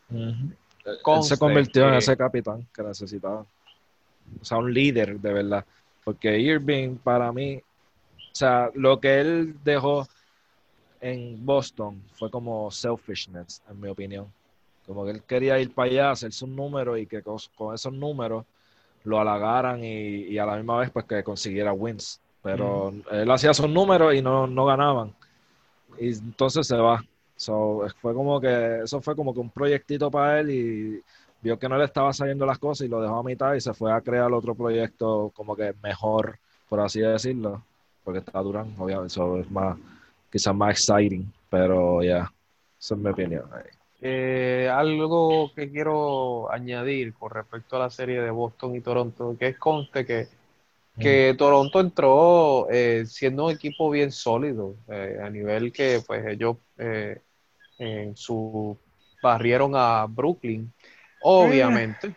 Él 0.09 1.23
se 1.23 1.37
convirtió 1.37 1.87
en 1.87 1.95
ese 1.95 2.17
capitán 2.17 2.67
que 2.73 2.83
necesitaba. 2.83 3.45
O 4.41 4.45
sea, 4.45 4.57
un 4.57 4.73
líder 4.73 5.19
de 5.19 5.33
verdad. 5.33 5.65
Porque 6.03 6.39
Irving, 6.39 6.95
para 6.97 7.31
mí, 7.31 7.57
o 7.57 8.35
sea, 8.35 8.71
lo 8.73 8.99
que 8.99 9.19
él 9.19 9.55
dejó 9.63 10.07
en 11.01 11.45
Boston 11.45 12.01
fue 12.13 12.29
como 12.29 12.69
selfishness, 12.71 13.61
en 13.69 13.79
mi 13.79 13.89
opinión. 13.89 14.31
Como 14.85 15.05
que 15.05 15.11
él 15.11 15.23
quería 15.23 15.59
ir 15.59 15.73
para 15.73 15.89
allá, 15.89 16.11
hacerse 16.11 16.45
un 16.45 16.55
número 16.55 16.97
y 16.97 17.05
que 17.05 17.21
con, 17.21 17.37
esos 17.73 17.93
números 17.93 18.45
lo 19.03 19.19
halagaran 19.19 19.83
y, 19.83 20.37
a 20.37 20.45
la 20.45 20.55
misma 20.55 20.79
vez 20.79 20.89
pues 20.89 21.05
que 21.05 21.23
consiguiera 21.23 21.73
wins. 21.73 22.19
Pero 22.41 22.93
él 23.11 23.29
hacía 23.29 23.53
sus 23.53 23.69
números 23.69 24.15
y 24.15 24.21
no, 24.21 24.47
no 24.47 24.65
ganaban. 24.65 25.13
Y 25.99 26.13
entonces 26.13 26.65
se 26.65 26.77
va. 26.77 27.03
So, 27.35 27.85
fue 28.01 28.13
como 28.13 28.39
que, 28.41 28.81
eso 28.83 29.01
fue 29.01 29.15
como 29.15 29.33
que 29.33 29.39
un 29.39 29.49
proyectito 29.49 30.09
para 30.11 30.39
él 30.39 30.49
y 30.49 31.03
vio 31.41 31.57
que 31.57 31.69
no 31.69 31.77
le 31.77 31.85
estaba 31.85 32.13
saliendo 32.13 32.45
las 32.45 32.59
cosas 32.59 32.85
y 32.85 32.89
lo 32.89 33.01
dejó 33.01 33.19
a 33.19 33.23
mitad 33.23 33.53
y 33.53 33.61
se 33.61 33.73
fue 33.73 33.91
a 33.91 34.01
crear 34.01 34.31
otro 34.31 34.55
proyecto 34.55 35.31
como 35.33 35.55
que 35.55 35.73
mejor, 35.81 36.39
por 36.67 36.79
así 36.81 36.99
decirlo, 36.99 37.63
porque 38.03 38.19
está 38.19 38.39
durando, 38.39 38.83
obviamente, 38.83 39.07
eso 39.07 39.37
es 39.37 39.49
más, 39.49 39.77
quizás 40.31 40.55
más 40.55 40.71
exciting, 40.71 41.31
pero 41.49 42.01
ya, 42.01 42.07
yeah, 42.07 42.33
esa 42.79 42.95
es 42.95 42.99
mi 42.99 43.09
opinión. 43.09 43.43
Eh, 44.01 44.69
algo 44.71 45.51
que 45.53 45.69
quiero 45.69 46.51
añadir 46.51 47.13
con 47.13 47.31
respecto 47.31 47.75
a 47.75 47.79
la 47.79 47.89
serie 47.89 48.21
de 48.21 48.31
Boston 48.31 48.75
y 48.75 48.81
Toronto, 48.81 49.35
que 49.37 49.47
es 49.47 49.57
conste 49.57 50.05
que, 50.05 50.27
que 50.97 51.33
mm. 51.33 51.37
Toronto 51.37 51.79
entró 51.79 52.67
eh, 52.69 53.03
siendo 53.05 53.45
un 53.45 53.51
equipo 53.51 53.89
bien 53.89 54.11
sólido, 54.11 54.75
eh, 54.87 55.19
a 55.21 55.29
nivel 55.29 55.73
que 55.73 56.01
pues 56.05 56.25
ellos 56.25 56.57
en 57.77 58.15
su 58.15 58.77
barrieron 59.21 59.73
a 59.75 60.05
Brooklyn 60.07 60.71
Obviamente, 61.21 62.15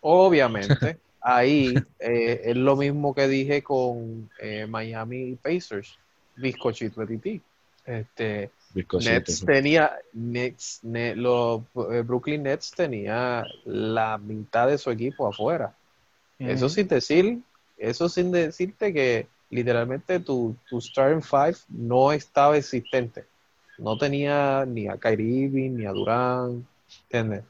obviamente, 0.00 0.98
ahí 1.20 1.74
eh, 1.98 2.40
es 2.44 2.56
lo 2.56 2.76
mismo 2.76 3.14
que 3.14 3.28
dije 3.28 3.62
con 3.62 4.30
eh, 4.38 4.66
Miami 4.66 5.36
Pacers, 5.36 5.98
bizcochito 6.36 7.04
de 7.04 7.18
ti. 7.18 7.42
Este, 7.84 8.50
Nets 8.74 9.44
tenía, 9.44 9.98
Nets, 10.12 10.80
los 10.82 11.62
eh, 11.90 12.02
Brooklyn 12.02 12.42
Nets 12.42 12.70
tenía 12.70 13.46
la 13.64 14.18
mitad 14.18 14.68
de 14.68 14.78
su 14.78 14.90
equipo 14.90 15.26
afuera. 15.26 15.74
Eso 16.38 16.68
sin 16.68 16.86
decir, 16.86 17.40
eso 17.78 18.08
sin 18.08 18.30
decirte 18.30 18.92
que 18.92 19.26
literalmente 19.50 20.20
tu, 20.20 20.54
tu 20.68 20.80
starting 20.80 21.22
five 21.22 21.56
no 21.68 22.12
estaba 22.12 22.56
existente. 22.56 23.24
No 23.78 23.96
tenía 23.96 24.64
ni 24.66 24.88
a 24.88 24.96
Kyrie 24.96 25.48
ni 25.48 25.84
a 25.84 25.92
Durán, 25.92 26.66
¿entiendes? 27.04 27.44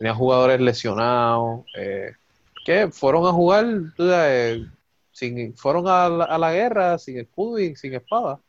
Tenía 0.00 0.14
jugadores 0.14 0.58
lesionados, 0.62 1.66
eh, 1.76 2.12
que 2.64 2.88
fueron 2.90 3.26
a 3.26 3.32
jugar, 3.32 3.66
sin, 5.12 5.54
fueron 5.54 5.86
a 5.88 6.08
la, 6.08 6.52
guerra 6.52 6.96
sin 6.96 7.18
escudo 7.18 7.58
y 7.58 7.76
sin 7.76 7.92
espada, 7.92 8.40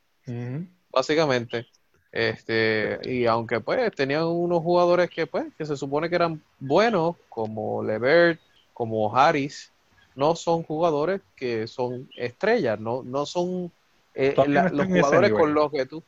básicamente. 0.89 1.67
Este, 2.09 2.99
y 3.03 3.25
aunque 3.25 3.59
pues 3.59 3.93
tenían 3.93 4.23
unos 4.23 4.63
jugadores 4.63 5.09
que 5.09 5.27
pues, 5.27 5.45
que 5.57 5.65
se 5.65 5.75
supone 5.75 6.09
que 6.09 6.15
eran 6.15 6.41
buenos, 6.57 7.17
como 7.27 7.83
Levert, 7.83 8.39
como 8.73 9.13
Harris, 9.13 9.73
no 10.15 10.37
son 10.37 10.63
jugadores 10.63 11.19
que 11.35 11.67
son 11.67 12.09
estrellas, 12.15 12.79
no, 12.79 13.03
no 13.03 13.25
son 13.25 13.73
eh, 14.13 14.33
los 14.37 14.87
jugadores 14.87 15.33
con 15.33 15.53
los 15.53 15.69
que 15.69 15.85
tú 15.85 16.01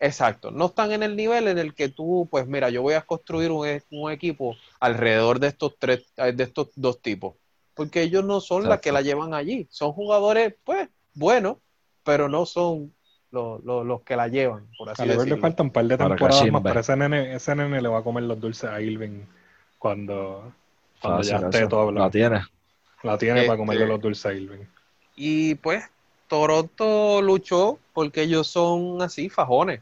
Exacto, 0.00 0.52
no 0.52 0.66
están 0.66 0.92
en 0.92 1.02
el 1.02 1.16
nivel 1.16 1.48
en 1.48 1.58
el 1.58 1.74
que 1.74 1.88
tú, 1.88 2.28
pues 2.30 2.46
mira, 2.46 2.70
yo 2.70 2.82
voy 2.82 2.94
a 2.94 3.02
construir 3.02 3.50
un, 3.50 3.66
e, 3.66 3.82
equipo 4.12 4.56
alrededor 4.78 5.40
de 5.40 5.48
estos 5.48 5.76
tres, 5.76 6.04
eh, 6.16 6.32
de 6.32 6.44
estos 6.44 6.68
dos 6.76 7.02
tipos, 7.02 7.34
porque 7.74 8.02
ellos 8.02 8.24
no 8.24 8.40
son 8.40 8.68
las 8.68 8.80
que 8.80 8.92
la 8.92 9.02
llevan 9.02 9.34
allí, 9.34 9.66
son 9.70 9.92
jugadores, 9.92 10.54
pues, 10.64 10.88
buenos, 11.14 11.56
pero 12.04 12.28
no 12.28 12.46
son 12.46 12.94
los, 13.32 14.02
que 14.02 14.14
la 14.14 14.28
llevan, 14.28 14.68
por 14.78 14.90
así 14.90 15.02
decirlo. 15.02 15.34
le 15.34 15.40
faltan 15.40 15.66
un 15.66 15.72
par 15.72 15.84
de 15.86 15.98
temporadas 15.98 16.50
más, 16.50 16.62
pero 16.62 16.80
ese 16.80 16.96
nene, 16.96 17.34
ese 17.34 17.56
nene 17.56 17.82
le 17.82 17.88
va 17.88 17.98
a 17.98 18.04
comer 18.04 18.22
los 18.22 18.40
dulces 18.40 18.70
a 18.70 18.80
Irving 18.80 19.24
cuando, 19.78 20.52
cuando 21.02 21.22
ya 21.22 21.38
esté 21.38 21.66
todo 21.66 21.90
La 21.90 22.08
tiene. 22.08 22.40
La 23.02 23.18
tiene 23.18 23.44
para 23.44 23.58
comerle 23.58 23.82
este, 23.82 23.92
los 23.92 24.00
dulces 24.00 24.26
a 24.26 24.32
Irving. 24.32 24.64
Y 25.16 25.56
pues, 25.56 25.84
Toronto 26.28 27.20
luchó 27.20 27.78
porque 27.92 28.22
ellos 28.22 28.46
son 28.46 29.02
así, 29.02 29.28
fajones. 29.28 29.80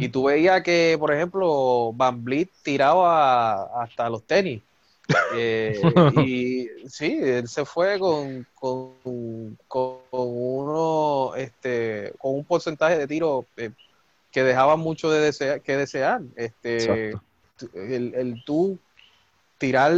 Y 0.00 0.08
tú 0.08 0.24
veías 0.24 0.62
que, 0.62 0.96
por 0.98 1.12
ejemplo, 1.12 1.92
Van 1.94 2.24
Vliet 2.24 2.50
tiraba 2.62 3.80
hasta 3.80 4.10
los 4.10 4.24
tenis. 4.24 4.62
Eh, 5.34 5.80
y 6.26 6.68
sí, 6.88 7.18
él 7.22 7.48
se 7.48 7.64
fue 7.64 7.98
con, 7.98 8.46
con, 8.54 8.92
uno, 10.10 11.34
este, 11.36 12.12
con 12.18 12.34
un 12.34 12.44
porcentaje 12.44 12.98
de 12.98 13.06
tiro 13.06 13.46
eh, 13.56 13.70
que 14.30 14.42
dejaba 14.42 14.76
mucho 14.76 15.10
de 15.10 15.20
desear, 15.20 15.60
que 15.60 15.76
desear. 15.76 16.22
Este, 16.36 17.12
el, 17.74 18.14
el, 18.14 18.42
tú 18.44 18.78
tirar 19.58 19.92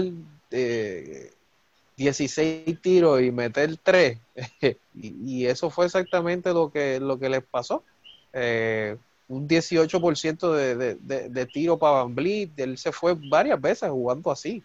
16 0.51 2.65
eh, 2.67 2.79
tiros 2.81 3.23
y 3.23 3.31
meter 3.31 3.77
3, 3.83 4.19
y, 4.95 5.47
eso 5.47 5.71
fue 5.71 5.87
exactamente 5.87 6.53
lo 6.53 6.71
que, 6.71 7.01
lo 7.01 7.19
que 7.19 7.31
les 7.31 7.43
pasó. 7.43 7.83
Un 9.31 9.47
18% 9.47 10.53
de, 10.53 10.97
de, 10.97 11.29
de, 11.29 11.47
tiro 11.47 11.79
para 11.79 12.03
Van 12.03 12.17
Vliet, 12.17 12.51
él 12.57 12.77
se 12.77 12.91
fue 12.91 13.15
varias 13.15 13.61
veces 13.61 13.89
jugando 13.89 14.29
así. 14.29 14.61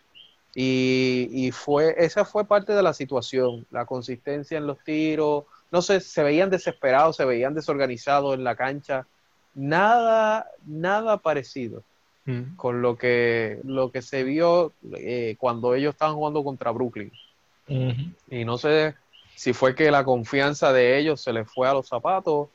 Y, 0.56 1.52
fue, 1.52 1.94
esa 1.98 2.26
fue 2.26 2.46
parte 2.46 2.74
de 2.74 2.82
la 2.82 2.94
situación, 2.94 3.68
la 3.70 3.86
consistencia 3.86 4.58
en 4.58 4.66
los 4.66 4.80
tiros, 4.84 5.44
no 5.70 5.84
sé, 5.84 6.00
se 6.00 6.24
veían 6.24 6.50
desesperados, 6.50 7.18
se 7.18 7.26
veían 7.26 7.54
desorganizados 7.54 8.34
en 8.34 8.44
la 8.44 8.56
cancha, 8.56 9.06
nada, 9.54 10.50
nada 10.66 11.18
parecido 11.18 11.84
mm. 12.26 12.56
con 12.56 12.82
lo 12.82 12.98
que, 12.98 13.60
lo 13.66 13.92
que 13.92 14.02
se 14.02 14.24
vio 14.24 14.72
eh, 14.94 15.36
cuando 15.38 15.76
ellos 15.76 15.94
estaban 15.94 16.16
jugando 16.16 16.44
contra 16.44 16.72
Brooklyn. 16.72 17.12
Y 17.68 18.46
no 18.46 18.58
sé 18.58 18.96
si 19.36 19.54
fue 19.54 19.76
que 19.76 19.92
la 19.92 20.06
confianza 20.06 20.74
de 20.74 20.98
ellos 20.98 21.22
se 21.22 21.34
les 21.34 21.52
fue 21.52 21.68
a 21.68 21.74
los 21.74 21.88
zapatos, 21.88 22.48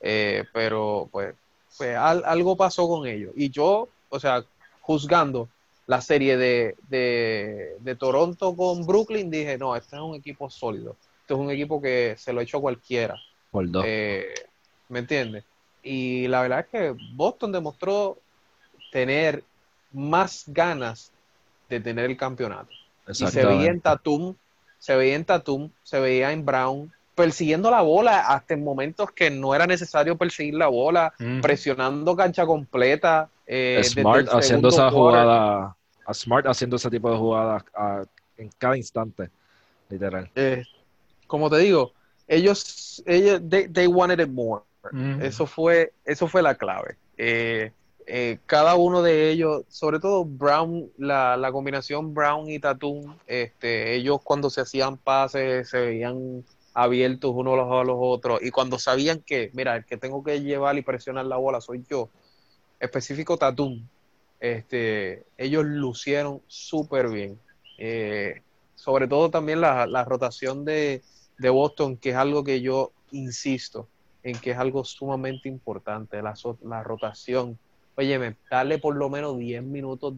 eh, 0.00 0.44
pero 0.52 1.08
pues 1.10 1.34
pues 1.76 1.96
algo 1.96 2.56
pasó 2.56 2.88
con 2.88 3.06
ellos. 3.06 3.32
Y 3.36 3.50
yo, 3.50 3.88
o 4.08 4.20
sea, 4.20 4.44
juzgando 4.80 5.48
la 5.86 6.00
serie 6.00 6.36
de, 6.36 6.76
de, 6.88 7.96
Toronto 7.96 8.54
con 8.54 8.86
Brooklyn, 8.86 9.30
dije, 9.30 9.56
no, 9.56 9.74
este 9.74 9.96
es 9.96 10.02
un 10.02 10.14
equipo 10.14 10.50
sólido. 10.50 10.96
Este 11.22 11.34
es 11.34 11.40
un 11.40 11.50
equipo 11.50 11.80
que 11.80 12.14
se 12.18 12.32
lo 12.32 12.40
ha 12.40 12.42
hecho 12.42 12.60
cualquiera. 12.60 13.16
Por 13.50 13.70
dos. 13.70 13.84
Eh, 13.86 14.34
¿Me 14.88 15.00
entiendes? 15.00 15.44
Y 15.82 16.28
la 16.28 16.42
verdad 16.42 16.60
es 16.60 16.66
que 16.66 16.96
Boston 17.14 17.52
demostró 17.52 18.18
tener 18.92 19.44
más 19.92 20.44
ganas 20.46 21.12
de 21.68 21.80
tener 21.80 22.06
el 22.06 22.16
campeonato. 22.16 22.70
Y 23.08 23.14
se 23.14 23.44
veía 23.44 23.70
en 23.70 23.80
Tatum, 23.80 24.34
se 24.78 24.94
veía 24.94 25.14
en 25.14 25.24
Tatum, 25.24 25.70
se 25.82 26.00
veía 26.00 26.32
en 26.32 26.44
Brown, 26.44 26.92
persiguiendo 27.18 27.68
la 27.68 27.82
bola 27.82 28.28
hasta 28.28 28.54
en 28.54 28.62
momentos 28.62 29.10
que 29.10 29.28
no 29.28 29.52
era 29.52 29.66
necesario 29.66 30.16
perseguir 30.16 30.54
la 30.54 30.68
bola, 30.68 31.12
presionando 31.42 32.14
cancha 32.14 32.46
completa. 32.46 33.28
Eh, 33.44 33.82
Smart 33.82 34.28
haciendo 34.30 34.68
esa 34.68 34.88
jugada, 34.88 35.76
a 36.06 36.14
Smart 36.14 36.46
haciendo 36.46 36.76
ese 36.76 36.88
tipo 36.88 37.10
de 37.10 37.16
jugadas 37.16 37.64
en 38.36 38.48
cada 38.56 38.76
instante, 38.76 39.30
literal. 39.88 40.30
Eh, 40.36 40.62
como 41.26 41.50
te 41.50 41.58
digo, 41.58 41.92
ellos, 42.28 43.02
ellos 43.04 43.42
they, 43.48 43.88
wanted 43.88 44.20
it 44.20 44.30
more. 44.30 44.62
Eso 45.20 45.44
fue, 45.44 45.92
eso 46.04 46.28
fue 46.28 46.40
la 46.40 46.54
clave. 46.54 46.96
Eh, 47.16 47.72
cada 48.46 48.76
uno 48.76 49.02
de 49.02 49.28
ellos, 49.28 49.64
sobre 49.68 49.98
todo 49.98 50.24
Brown, 50.24 50.88
la, 50.96 51.36
la 51.36 51.50
combinación 51.50 52.14
Brown 52.14 52.48
y 52.48 52.60
Tatum, 52.60 53.16
este, 53.26 53.96
ellos 53.96 54.20
cuando 54.22 54.50
se 54.50 54.60
hacían 54.60 54.96
pases 54.96 55.68
se 55.68 55.80
veían 55.80 56.44
abiertos 56.78 57.32
unos 57.34 57.54
a 57.58 57.82
los 57.82 57.96
otros 57.98 58.40
y 58.40 58.52
cuando 58.52 58.78
sabían 58.78 59.20
que, 59.20 59.50
mira, 59.52 59.74
el 59.74 59.84
que 59.84 59.96
tengo 59.96 60.22
que 60.22 60.40
llevar 60.42 60.78
y 60.78 60.82
presionar 60.82 61.26
la 61.26 61.36
bola 61.36 61.60
soy 61.60 61.84
yo, 61.90 62.08
específico 62.78 63.36
Tatum, 63.36 63.84
este, 64.38 65.24
ellos 65.36 65.64
lucieron 65.64 66.40
súper 66.46 67.08
bien. 67.08 67.40
Eh, 67.78 68.42
sobre 68.76 69.08
todo 69.08 69.28
también 69.28 69.60
la, 69.60 70.04
rotación 70.04 70.64
de, 70.64 71.02
Boston, 71.40 71.96
que 71.96 72.10
es 72.10 72.16
algo 72.16 72.44
que 72.44 72.60
yo 72.60 72.92
insisto 73.10 73.88
en 74.22 74.38
que 74.38 74.52
es 74.52 74.58
algo 74.58 74.84
sumamente 74.84 75.48
importante, 75.48 76.22
la, 76.22 76.34
la 76.62 76.84
rotación. 76.84 77.58
Oye, 77.96 78.36
dale 78.48 78.78
por 78.78 78.94
lo 78.94 79.10
menos 79.10 79.36
10 79.36 79.64
minutos 79.64 80.14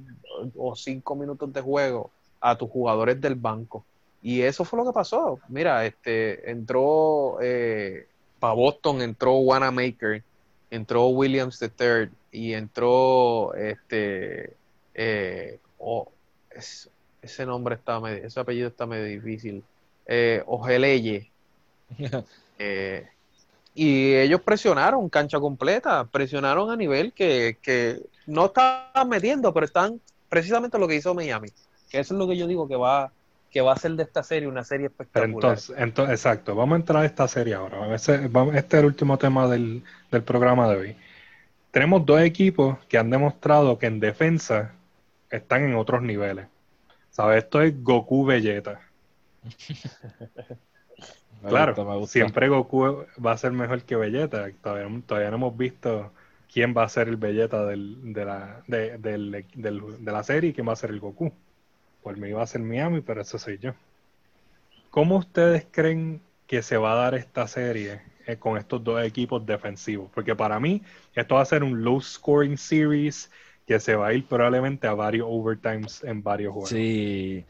o 0.54 0.76
5 0.76 1.14
minutos 1.16 1.50
de 1.54 1.62
juego 1.62 2.10
a 2.38 2.58
tus 2.58 2.68
jugadores 2.68 3.18
del 3.18 3.36
banco 3.36 3.86
y 4.22 4.42
eso 4.42 4.64
fue 4.64 4.78
lo 4.78 4.86
que 4.86 4.92
pasó. 4.92 5.38
Mira, 5.48 5.84
este 5.86 6.50
entró 6.50 7.38
eh, 7.40 8.06
para 8.38 8.54
Boston 8.54 9.02
entró 9.02 9.34
Wanamaker, 9.38 10.22
entró 10.70 11.08
Williams 11.08 11.60
III 11.60 12.10
y 12.32 12.52
entró 12.54 13.54
este 13.54 14.54
eh, 14.94 15.58
oh, 15.78 16.08
ese 17.22 17.46
nombre 17.46 17.74
está 17.74 18.00
medio, 18.00 18.26
ese 18.26 18.40
apellido 18.40 18.68
está 18.68 18.86
medio 18.86 19.04
difícil. 19.04 19.62
Eh, 20.06 20.42
Ojeleye. 20.46 21.30
eh, 22.58 23.08
y 23.74 24.14
ellos 24.14 24.40
presionaron 24.42 25.08
cancha 25.08 25.38
completa, 25.38 26.04
presionaron 26.04 26.70
a 26.70 26.76
nivel 26.76 27.12
que, 27.12 27.58
que 27.62 28.02
no 28.26 28.46
estaban 28.46 29.08
metiendo, 29.08 29.54
pero 29.54 29.66
están 29.66 30.00
precisamente 30.28 30.78
lo 30.78 30.88
que 30.88 30.96
hizo 30.96 31.14
Miami. 31.14 31.48
Que 31.88 32.00
eso 32.00 32.14
es 32.14 32.18
lo 32.18 32.28
que 32.28 32.36
yo 32.36 32.46
digo 32.46 32.68
que 32.68 32.76
va, 32.76 33.12
que 33.50 33.60
va 33.60 33.72
a 33.72 33.76
ser 33.76 33.92
de 33.92 34.04
esta 34.04 34.22
serie 34.22 34.48
una 34.48 34.64
serie 34.64 34.86
espectacular. 34.86 35.34
Entonces, 35.34 35.74
entonces, 35.76 36.14
exacto, 36.14 36.54
vamos 36.54 36.76
a 36.76 36.80
entrar 36.80 37.02
a 37.02 37.06
esta 37.06 37.26
serie 37.26 37.54
ahora. 37.54 37.94
Este, 37.94 38.24
este 38.24 38.58
es 38.58 38.74
el 38.74 38.84
último 38.84 39.18
tema 39.18 39.48
del, 39.48 39.82
del 40.10 40.22
programa 40.22 40.68
de 40.68 40.76
hoy. 40.76 40.96
Tenemos 41.72 42.06
dos 42.06 42.20
equipos 42.20 42.78
que 42.88 42.98
han 42.98 43.10
demostrado 43.10 43.78
que 43.78 43.86
en 43.86 44.00
defensa 44.00 44.72
están 45.30 45.64
en 45.64 45.74
otros 45.74 46.02
niveles. 46.02 46.46
¿Sabes? 47.10 47.44
Esto 47.44 47.60
es 47.60 47.82
Goku 47.82 48.24
Vegeta. 48.24 48.80
claro, 51.48 52.06
siempre 52.06 52.48
Goku 52.48 53.04
va 53.24 53.32
a 53.32 53.38
ser 53.38 53.52
mejor 53.52 53.82
que 53.82 53.96
Vegeta. 53.96 54.48
Todavía, 54.62 55.30
no 55.30 55.36
hemos 55.36 55.56
visto 55.56 56.12
quién 56.52 56.74
va 56.76 56.84
a 56.84 56.88
ser 56.88 57.08
el 57.08 57.16
Vegeta 57.16 57.64
del, 57.66 58.12
de, 58.12 58.24
la, 58.24 58.62
de, 58.68 58.98
de 58.98 60.12
la 60.12 60.22
serie 60.22 60.50
y 60.50 60.52
quién 60.52 60.68
va 60.68 60.72
a 60.72 60.76
ser 60.76 60.90
el 60.90 61.00
Goku. 61.00 61.32
Por 62.02 62.16
mí 62.16 62.32
va 62.32 62.42
a 62.42 62.46
ser 62.46 62.60
Miami, 62.60 63.00
pero 63.00 63.20
eso 63.20 63.38
soy 63.38 63.58
yo. 63.58 63.72
¿Cómo 64.90 65.16
ustedes 65.16 65.66
creen 65.70 66.20
que 66.46 66.62
se 66.62 66.76
va 66.76 66.92
a 66.92 66.96
dar 66.96 67.14
esta 67.14 67.46
serie 67.46 68.00
eh, 68.26 68.36
con 68.36 68.56
estos 68.56 68.82
dos 68.82 69.02
equipos 69.04 69.44
defensivos? 69.44 70.10
Porque 70.14 70.34
para 70.34 70.58
mí 70.58 70.82
esto 71.14 71.36
va 71.36 71.42
a 71.42 71.46
ser 71.46 71.62
un 71.62 71.84
low 71.84 72.00
scoring 72.00 72.58
series 72.58 73.30
que 73.66 73.78
se 73.78 73.94
va 73.94 74.08
a 74.08 74.12
ir 74.12 74.26
probablemente 74.26 74.88
a 74.88 74.94
varios 74.94 75.28
overtimes 75.30 76.02
en 76.02 76.22
varios 76.22 76.52
juegos. 76.52 76.70
Sí, 76.70 77.44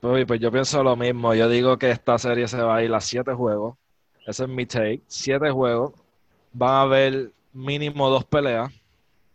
pues, 0.00 0.26
pues 0.26 0.40
yo 0.40 0.50
pienso 0.50 0.82
lo 0.82 0.96
mismo. 0.96 1.32
Yo 1.34 1.48
digo 1.48 1.78
que 1.78 1.90
esta 1.90 2.18
serie 2.18 2.48
se 2.48 2.60
va 2.60 2.76
a 2.76 2.82
ir 2.82 2.92
a 2.92 3.00
siete 3.00 3.32
juegos. 3.32 3.76
Ese 4.26 4.44
es 4.44 4.48
mi 4.48 4.66
take. 4.66 5.02
Siete 5.06 5.50
juegos. 5.50 5.92
Van 6.52 6.70
a 6.70 6.80
haber 6.82 7.30
mínimo 7.52 8.10
dos 8.10 8.24
peleas. 8.24 8.72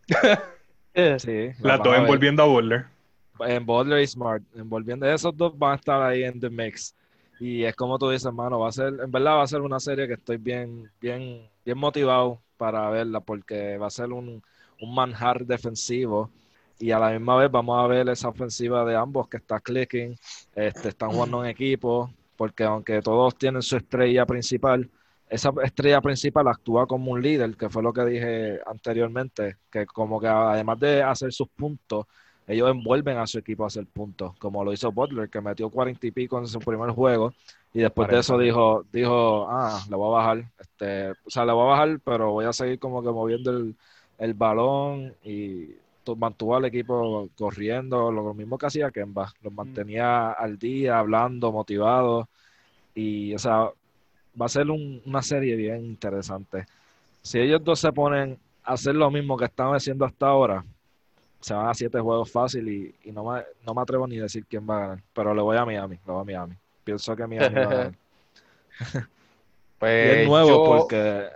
sí, 1.18 1.50
Las 1.60 1.82
dos 1.82 1.96
envolviendo 1.96 2.42
a 2.42 2.46
Butler. 2.46 2.86
En 3.46 3.66
Butler 3.66 4.02
y 4.02 4.06
Smart. 4.06 4.42
Envolviendo 4.54 5.06
esos 5.06 5.36
dos 5.36 5.56
van 5.58 5.72
a 5.72 5.74
estar 5.76 6.02
ahí 6.02 6.24
en 6.24 6.40
the 6.40 6.50
mix. 6.50 6.94
Y 7.38 7.64
es 7.64 7.74
como 7.74 7.98
tú 7.98 8.10
dices, 8.10 8.26
hermano, 8.26 8.58
va 8.60 8.68
a 8.68 8.72
ser, 8.72 8.88
en 9.02 9.10
verdad 9.10 9.36
va 9.36 9.42
a 9.42 9.46
ser 9.46 9.62
una 9.62 9.80
serie 9.80 10.06
que 10.06 10.14
estoy 10.14 10.36
bien, 10.36 10.90
bien, 11.00 11.48
bien 11.64 11.78
motivado 11.78 12.40
para 12.56 12.90
verla, 12.90 13.20
porque 13.20 13.78
va 13.78 13.86
a 13.86 13.90
ser 13.90 14.12
un, 14.12 14.42
un 14.80 14.94
manjar 14.94 15.46
defensivo 15.46 16.30
y 16.80 16.90
a 16.92 16.98
la 16.98 17.10
misma 17.10 17.36
vez 17.36 17.50
vamos 17.50 17.78
a 17.78 17.86
ver 17.86 18.08
esa 18.08 18.28
ofensiva 18.28 18.84
de 18.84 18.96
ambos 18.96 19.28
que 19.28 19.36
está 19.36 19.60
clicking, 19.60 20.16
este, 20.54 20.88
están 20.88 21.10
jugando 21.10 21.44
en 21.44 21.50
equipo, 21.50 22.10
porque 22.36 22.64
aunque 22.64 23.02
todos 23.02 23.36
tienen 23.36 23.60
su 23.60 23.76
estrella 23.76 24.24
principal, 24.24 24.90
esa 25.28 25.52
estrella 25.62 26.00
principal 26.00 26.48
actúa 26.48 26.86
como 26.86 27.12
un 27.12 27.20
líder, 27.20 27.54
que 27.56 27.68
fue 27.68 27.82
lo 27.82 27.92
que 27.92 28.04
dije 28.06 28.60
anteriormente, 28.66 29.58
que 29.70 29.84
como 29.84 30.18
que 30.18 30.26
además 30.26 30.80
de 30.80 31.02
hacer 31.02 31.32
sus 31.32 31.48
puntos, 31.48 32.06
ellos 32.52 32.70
envuelven 32.70 33.18
a 33.18 33.26
su 33.26 33.38
equipo 33.38 33.64
a 33.64 33.68
hacer 33.68 33.86
puntos, 33.86 34.36
como 34.38 34.64
lo 34.64 34.72
hizo 34.72 34.92
Butler, 34.92 35.28
que 35.28 35.40
metió 35.40 35.70
cuarenta 35.70 36.06
y 36.06 36.10
pico 36.10 36.38
en 36.38 36.46
su 36.46 36.58
primer 36.58 36.90
juego, 36.90 37.32
y 37.72 37.80
después 37.80 38.08
de 38.08 38.18
eso 38.18 38.36
dijo, 38.38 38.84
dijo, 38.92 39.46
ah, 39.48 39.80
le 39.88 39.96
voy 39.96 40.08
a 40.08 40.18
bajar, 40.18 40.44
este, 40.58 41.10
o 41.10 41.30
sea, 41.30 41.44
le 41.44 41.52
voy 41.52 41.62
a 41.62 41.70
bajar, 41.70 42.00
pero 42.04 42.32
voy 42.32 42.44
a 42.44 42.52
seguir 42.52 42.78
como 42.78 43.02
que 43.02 43.10
moviendo 43.10 43.50
el, 43.50 43.74
el 44.18 44.34
balón 44.34 45.14
y 45.24 45.68
mantuvo 46.16 46.56
al 46.56 46.64
equipo 46.64 47.28
corriendo, 47.36 48.10
lo 48.10 48.34
mismo 48.34 48.58
que 48.58 48.66
hacía 48.66 48.90
Kemba, 48.90 49.32
los 49.42 49.52
mantenía 49.52 50.32
al 50.32 50.58
día, 50.58 50.98
hablando, 50.98 51.52
motivados. 51.52 52.26
Y, 52.94 53.34
o 53.34 53.38
sea, 53.38 53.70
va 54.40 54.46
a 54.46 54.48
ser 54.48 54.70
una 54.70 55.22
serie 55.22 55.56
bien 55.56 55.84
interesante. 55.84 56.66
Si 57.22 57.38
ellos 57.38 57.62
dos 57.62 57.80
se 57.80 57.92
ponen 57.92 58.38
a 58.64 58.72
hacer 58.72 58.94
lo 58.94 59.10
mismo 59.10 59.36
que 59.36 59.44
están 59.44 59.74
haciendo 59.74 60.04
hasta 60.04 60.26
ahora, 60.26 60.64
se 61.40 61.54
van 61.54 61.68
a 61.68 61.74
siete 61.74 61.98
juegos 62.00 62.30
fácil 62.30 62.68
y, 62.68 63.12
no, 63.12 63.24
me, 63.24 63.42
no 63.66 63.74
me 63.74 63.82
atrevo 63.82 64.06
ni 64.06 64.18
a 64.18 64.22
decir 64.22 64.44
quién 64.46 64.68
va 64.68 64.76
a 64.76 64.80
ganar. 64.80 65.02
Pero 65.12 65.34
le 65.34 65.42
voy 65.42 65.56
a 65.56 65.64
Miami, 65.64 65.96
le 66.06 66.12
voy 66.12 66.20
a 66.20 66.24
Miami. 66.24 66.54
Pienso 66.84 67.16
que 67.16 67.26
Miami 67.26 67.54
va 67.54 67.62
a 67.62 67.68
ganar. 67.68 67.94
pues 69.78 70.18
es 70.18 70.28
nuevo 70.28 70.64
porque. 70.64 71.28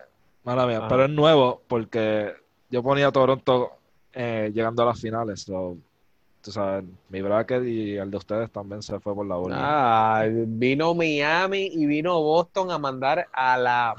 Mala 0.44 0.66
mía, 0.66 0.86
pero 0.88 1.04
es 1.04 1.10
nuevo 1.10 1.62
porque 1.66 2.34
yo 2.68 2.82
ponía 2.82 3.06
a 3.06 3.12
Toronto 3.12 3.78
eh, 4.12 4.50
llegando 4.54 4.82
a 4.82 4.86
las 4.86 5.00
finales. 5.00 5.46
tú 5.46 6.52
sabes, 6.52 6.84
mi 7.08 7.22
bracket 7.22 7.64
y 7.64 7.96
el 7.96 8.10
de 8.10 8.16
ustedes 8.18 8.50
también 8.50 8.82
se 8.82 9.00
fue 9.00 9.14
por 9.14 9.26
la 9.26 9.36
bola. 9.36 9.56
Ah, 9.58 10.26
vino 10.28 10.94
Miami 10.94 11.70
y 11.72 11.86
vino 11.86 12.20
Boston 12.20 12.70
a 12.70 12.78
mandar 12.78 13.26
a 13.32 13.56
la 13.56 13.94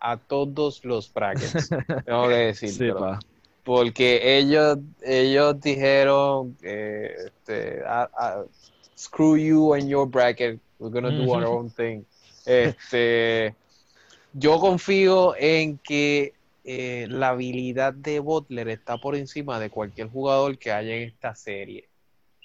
a 0.00 0.16
todos 0.16 0.84
los 0.84 1.12
brackets. 1.12 1.68
tengo 2.04 2.28
que 2.28 2.34
decirlo. 2.52 3.18
Porque 3.64 4.38
ellos 4.38 4.78
ellos 5.02 5.60
dijeron 5.60 6.56
este, 6.62 7.82
screw 8.96 9.36
you 9.36 9.74
and 9.74 9.88
your 9.88 10.06
bracket. 10.06 10.60
We're 10.78 10.90
gonna 10.90 11.12
do 11.12 11.30
our 11.30 11.44
own 11.44 11.70
thing. 11.70 12.04
Este, 12.44 13.54
yo 14.32 14.58
confío 14.58 15.34
en 15.36 15.78
que 15.78 16.34
eh, 16.64 17.06
la 17.08 17.30
habilidad 17.30 17.92
de 17.92 18.20
Butler 18.20 18.68
está 18.68 18.98
por 18.98 19.14
encima 19.16 19.60
de 19.60 19.70
cualquier 19.70 20.08
jugador 20.08 20.58
que 20.58 20.72
haya 20.72 20.96
en 20.96 21.08
esta 21.08 21.34
serie. 21.34 21.88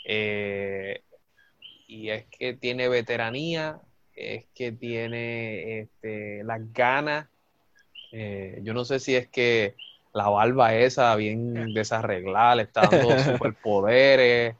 Eh, 0.05 1.01
y 1.87 2.09
es 2.09 2.25
que 2.25 2.53
tiene 2.53 2.89
veteranía, 2.89 3.79
es 4.15 4.45
que 4.53 4.71
tiene 4.71 5.79
este, 5.79 6.43
las 6.43 6.61
ganas. 6.73 7.27
Eh, 8.11 8.59
yo 8.63 8.73
no 8.73 8.85
sé 8.85 8.99
si 8.99 9.15
es 9.15 9.27
que 9.27 9.75
la 10.17 10.29
barba 10.29 10.73
esa 10.75 11.15
bien 11.15 11.53
desarreglada 11.73 12.55
le 12.55 12.63
está 12.63 12.81
dando 12.87 13.19
superpoderes, 13.19 14.55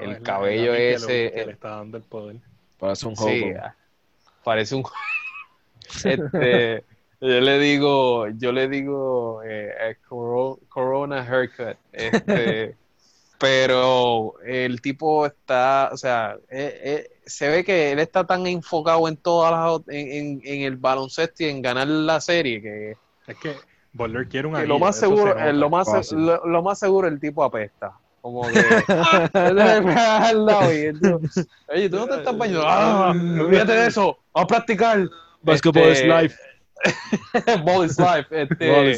el 0.00 0.22
cabello 0.22 0.74
ese. 0.74 1.32
le 1.34 1.52
está 1.52 1.76
dando 1.76 1.96
el 1.96 2.02
poder. 2.04 2.36
Parece 2.78 3.08
un 3.08 3.16
juego. 3.16 3.60
parece 4.44 4.74
un. 4.74 4.84
este, 6.04 6.84
yo 7.20 7.40
le 7.40 7.58
digo, 7.58 8.28
yo 8.28 8.52
le 8.52 8.68
digo 8.68 9.42
eh, 9.44 9.96
Corona 10.06 11.22
Haircut. 11.22 11.76
Este, 11.92 12.76
pero 13.38 14.34
el 14.44 14.80
tipo 14.80 15.24
está, 15.24 15.90
o 15.92 15.96
sea, 15.96 16.36
eh, 16.50 16.80
eh, 16.84 17.10
se 17.24 17.48
ve 17.48 17.64
que 17.64 17.92
él 17.92 18.00
está 18.00 18.26
tan 18.26 18.46
enfocado 18.46 19.08
en 19.08 19.16
todas 19.16 19.52
las, 19.52 19.96
en, 19.96 20.40
en, 20.44 20.62
el 20.62 20.76
baloncesto 20.76 21.44
y 21.44 21.46
en 21.46 21.62
ganar 21.62 21.86
la 21.86 22.20
serie 22.20 22.60
que 22.60 22.96
es 23.28 23.36
que 23.36 23.54
Boulder 23.98 24.26
quiere 24.28 24.48
un 24.48 24.66
lo 24.66 24.78
más 24.78 24.96
seguro, 24.96 25.34
lo 25.52 25.68
más 25.68 26.10
lo, 26.12 26.62
más 26.62 26.78
seguro 26.78 27.06
el 27.08 27.20
tipo 27.20 27.44
apesta. 27.44 27.92
Como 28.22 28.48
que 28.48 28.54
Oye, 31.68 31.90
tú 31.90 31.96
no 31.96 32.06
te 32.06 32.14
estás 32.16 32.36
bañando. 32.36 32.62
Ah, 32.66 33.10
olvídate 33.10 33.72
de 33.72 33.86
eso. 33.88 34.18
Vamos 34.32 34.44
a 34.44 34.46
practicar. 34.46 35.06
Basketball 35.42 35.90
is 35.90 36.00
este, 36.00 36.08
life. 36.08 36.36
Ball 37.64 37.84
is 37.84 37.98
life. 37.98 38.26
Este, 38.30 38.96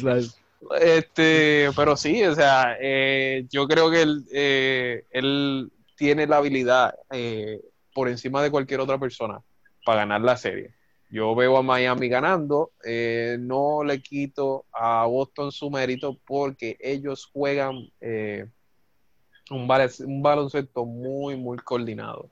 Este, 0.81 1.71
pero 1.75 1.97
sí, 1.97 2.23
o 2.23 2.35
sea, 2.35 2.77
eh, 2.81 3.47
yo 3.51 3.67
creo 3.67 3.91
que 3.91 4.03
él, 4.03 4.25
eh, 4.33 5.05
él 5.11 5.73
tiene 5.97 6.27
la 6.27 6.37
habilidad 6.37 6.95
eh, 7.11 7.61
por 7.95 8.09
encima 8.09 8.43
de 8.43 8.51
cualquier 8.51 8.81
otra 8.81 8.99
persona 8.99 9.41
para 9.85 10.01
ganar 10.01 10.21
la 10.21 10.37
serie. 10.37 10.75
Yo 11.11 11.35
veo 11.35 11.57
a 11.57 11.63
Miami 11.63 12.09
ganando, 12.09 12.71
no 13.41 13.83
le 13.83 14.01
quito 14.01 14.67
a 14.73 15.07
Boston 15.07 15.51
su 15.51 15.71
mérito 15.71 16.17
porque 16.25 16.77
ellos 16.81 17.29
juegan 17.33 17.91
un, 19.51 19.69
un 20.07 20.23
baloncesto 20.23 20.85
muy, 20.85 21.37
muy 21.37 21.59
coordinado. 21.59 22.31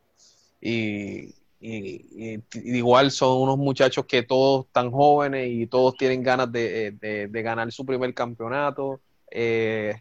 Y, 0.60 1.34
igual 1.60 3.10
son 3.10 3.42
unos 3.42 3.58
muchachos 3.58 4.06
que 4.06 4.22
todos 4.22 4.66
están 4.66 4.90
jóvenes 4.90 5.48
y 5.50 5.66
todos 5.66 5.96
tienen 5.96 6.22
ganas 6.22 6.50
de, 6.52 6.92
de, 6.92 7.42
ganar 7.42 7.70
su 7.72 7.84
primer 7.84 8.14
campeonato. 8.14 9.00
Eh, 9.30 10.00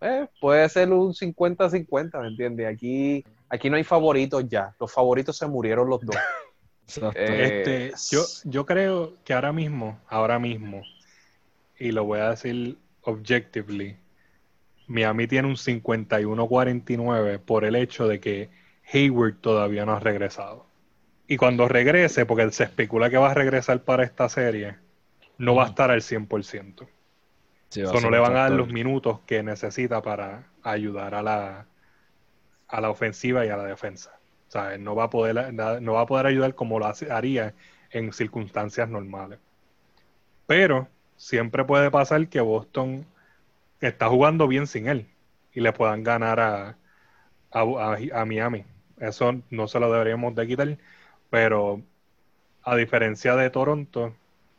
eh, 0.00 0.28
puede 0.40 0.68
ser 0.68 0.92
un 0.92 1.12
50-50, 1.12 2.20
¿me 2.20 2.28
entiendes? 2.28 2.66
Aquí, 2.68 3.24
aquí 3.48 3.68
no 3.68 3.76
hay 3.76 3.84
favoritos 3.84 4.48
ya, 4.48 4.74
los 4.78 4.92
favoritos 4.92 5.36
se 5.36 5.46
murieron 5.46 5.88
los 5.88 6.00
dos. 6.00 6.16
Este, 6.96 7.92
yo, 8.10 8.24
yo 8.44 8.64
creo 8.64 9.14
que 9.24 9.34
ahora 9.34 9.52
mismo, 9.52 10.00
ahora 10.08 10.38
mismo, 10.38 10.82
y 11.78 11.92
lo 11.92 12.04
voy 12.04 12.20
a 12.20 12.30
decir 12.30 12.78
objectively, 13.02 13.96
Miami 14.86 15.26
tiene 15.26 15.48
un 15.48 15.56
51-49 15.56 17.40
por 17.40 17.64
el 17.64 17.76
hecho 17.76 18.08
de 18.08 18.20
que 18.20 18.48
Hayward 18.92 19.36
todavía 19.36 19.84
no 19.84 19.92
ha 19.92 20.00
regresado. 20.00 20.66
Y 21.26 21.36
cuando 21.36 21.68
regrese, 21.68 22.24
porque 22.24 22.50
se 22.52 22.64
especula 22.64 23.10
que 23.10 23.18
va 23.18 23.30
a 23.30 23.34
regresar 23.34 23.82
para 23.82 24.02
esta 24.02 24.30
serie, 24.30 24.76
no 25.36 25.54
va 25.54 25.64
a 25.64 25.68
estar 25.68 25.90
al 25.90 26.00
100%. 26.00 26.88
Sí, 27.68 27.84
So, 27.84 28.00
no 28.00 28.10
le 28.10 28.18
van 28.18 28.34
a 28.34 28.40
dar 28.40 28.52
los 28.52 28.68
minutos 28.68 29.20
que 29.26 29.42
necesita 29.42 30.00
para 30.00 30.46
ayudar 30.62 31.14
a 31.14 31.22
la, 31.22 31.66
a 32.66 32.80
la 32.80 32.88
ofensiva 32.88 33.44
y 33.44 33.50
a 33.50 33.58
la 33.58 33.64
defensa. 33.64 34.18
No 34.78 34.94
va 34.94 35.04
a 35.04 35.10
poder, 35.10 35.54
no 35.82 35.92
va 35.94 36.02
a 36.02 36.06
poder 36.06 36.26
ayudar 36.26 36.54
como 36.54 36.78
lo 36.78 36.86
haría 37.10 37.54
en 37.90 38.12
circunstancias 38.12 38.88
normales. 38.88 39.38
Pero 40.46 40.88
siempre 41.16 41.64
puede 41.64 41.90
pasar 41.90 42.28
que 42.28 42.40
Boston 42.40 43.06
está 43.80 44.08
jugando 44.08 44.48
bien 44.48 44.66
sin 44.68 44.88
él 44.88 45.08
y 45.54 45.60
le 45.60 45.72
puedan 45.72 46.04
ganar 46.04 46.40
a, 46.40 46.78
a, 47.52 47.62
a- 48.14 48.26
Miami. 48.26 48.66
Eso 48.98 49.42
no 49.50 49.68
se 49.68 49.80
lo 49.80 49.92
deberíamos 49.92 50.34
de 50.36 50.46
quitar, 50.46 50.78
pero 51.30 51.82
a 52.64 52.76
diferencia 52.76 53.36
de 53.36 53.50
Toronto, 53.50 54.14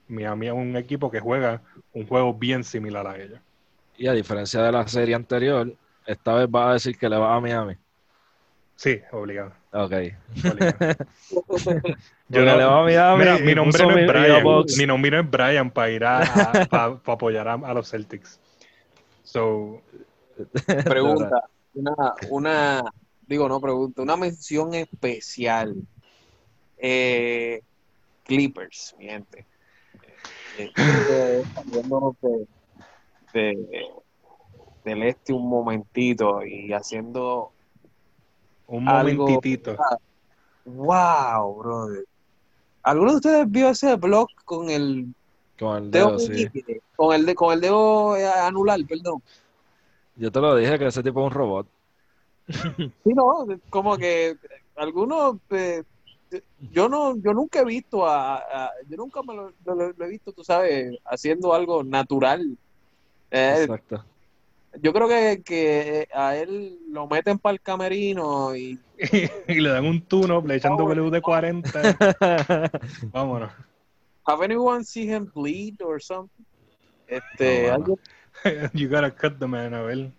Miami 0.09 0.47
es 0.47 0.53
un 0.53 0.75
equipo 0.77 1.11
que 1.11 1.21
juega 1.21 1.63
un 1.93 2.07
juego 2.07 2.33
bien 2.35 2.63
similar 2.65 3.07
a 3.07 3.17
ellos. 3.17 3.41
Y 3.93 4.07
a 4.07 4.13
diferencia 4.13 4.63
de 4.63 4.71
la 4.71 4.87
serie 4.87 5.13
anterior, 5.15 5.75
esta 6.05 6.33
vez 6.33 6.47
va 6.47 6.71
a 6.71 6.73
decir 6.73 6.97
que 6.97 7.07
le 7.09 7.17
va 7.17 7.35
a 7.35 7.39
Miami. 7.41 7.75
Sí, 8.79 8.97
obligado. 9.11 9.51
Ok. 9.73 9.91
obligado. 9.91 10.95
Yo 12.29 12.41
le 12.45 12.45
no- 12.45 12.57
va 12.69 12.79
a 12.79 12.83
Miami. 12.83 13.19
Mira, 13.19 13.37
y 13.39 13.43
mi 13.43 13.53
nombre 13.55 13.83
no 13.83 13.93
mi- 13.93 14.01
es 14.03 14.07
Brian. 14.07 14.43
Mi 14.77 14.85
nombre 14.87 15.11
no 15.11 15.19
es 15.19 15.29
Brian 15.29 15.69
para 15.71 15.89
ir 15.91 16.05
a, 16.05 16.19
a- 16.21 16.65
pa- 16.69 16.97
pa 17.03 17.11
apoyar 17.13 17.45
a, 17.49 17.55
a 17.55 17.73
los 17.73 17.89
Celtics. 17.89 18.39
So, 19.23 19.81
Pregunta, 20.85 21.43
una, 21.73 22.13
una, 22.29 22.81
digo, 23.27 23.49
no 23.49 23.59
pregunta, 23.59 24.01
una 24.01 24.15
mención 24.15 24.73
especial. 24.73 25.75
Eh, 26.77 27.61
Clippers, 28.23 28.95
mi 28.97 29.07
gente. 29.07 29.45
Eh, 30.57 30.71
de, 30.77 31.43
de- 33.33 33.87
del 34.85 35.03
este 35.03 35.33
un 35.33 35.49
momentito 35.49 36.45
y 36.45 36.71
haciendo, 36.71 37.51
un 38.69 38.87
Algo- 38.87 39.23
momentitito. 39.27 39.75
wow, 40.65 41.55
brother. 41.57 42.05
¿Alguno 42.83 43.11
de 43.11 43.15
ustedes 43.17 43.51
vio 43.51 43.69
ese 43.69 43.95
blog 43.95 44.27
con 44.45 44.69
el 44.69 45.07
Con 45.59 45.77
el 45.83 45.91
dedo 45.91 46.07
dedo, 46.17 46.19
sí. 46.19 46.29
meñique? 46.29 46.81
Con 46.95 47.13
el, 47.15 47.25
de, 47.25 47.35
con 47.35 47.53
el 47.53 47.61
dedo 47.61 48.15
eh, 48.17 48.27
anular, 48.27 48.79
perdón. 48.87 49.21
Yo 50.15 50.31
te 50.31 50.39
lo 50.39 50.55
dije 50.55 50.77
que 50.79 50.87
ese 50.87 51.03
tipo 51.03 51.19
es 51.21 51.27
un 51.27 51.31
robot. 51.33 51.67
Sí, 53.03 53.13
no, 53.13 53.45
como 53.69 53.97
que 53.97 54.37
algunos, 54.75 55.37
eh, 55.51 55.83
yo 56.71 56.87
no, 56.87 57.15
yo 57.17 57.33
nunca 57.33 57.59
he 57.61 57.65
visto 57.65 58.05
a, 58.07 58.37
a- 58.37 58.71
yo 58.87 58.97
nunca 58.97 59.21
me 59.23 59.33
lo, 59.35 59.51
lo- 59.65 59.93
lo 59.93 60.05
he 60.05 60.09
visto, 60.09 60.31
tú 60.31 60.43
sabes, 60.43 60.97
haciendo 61.05 61.53
algo 61.53 61.83
natural. 61.83 62.57
Eh, 63.31 63.55
Exacto. 63.63 64.03
Yo 64.81 64.93
creo 64.93 65.07
que, 65.07 65.41
que 65.43 66.07
a 66.13 66.35
él 66.35 66.77
lo 66.89 67.07
meten 67.07 67.39
para 67.39 67.53
el 67.53 67.61
camerino 67.61 68.55
y 68.55 68.79
y 69.47 69.61
le 69.61 69.69
dan 69.69 69.85
un 69.85 70.01
tuno, 70.01 70.41
le 70.45 70.55
echan 70.55 70.75
W 70.75 71.09
de 71.09 71.21
40. 71.21 71.97
Vámonos. 73.11 73.51
have 74.25 74.43
anyone 74.43 74.83
seen 74.83 75.09
him 75.09 75.31
bleed 75.33 75.81
or 75.81 76.01
something? 76.01 76.45
Este, 77.07 77.67
No, 77.67 77.73
algo- 77.73 77.99
You 78.73 78.87
gotta 78.89 79.11
cut 79.11 79.39
the 79.39 79.47
man, 79.47 79.73
a 79.73 79.81
ver. 79.81 80.11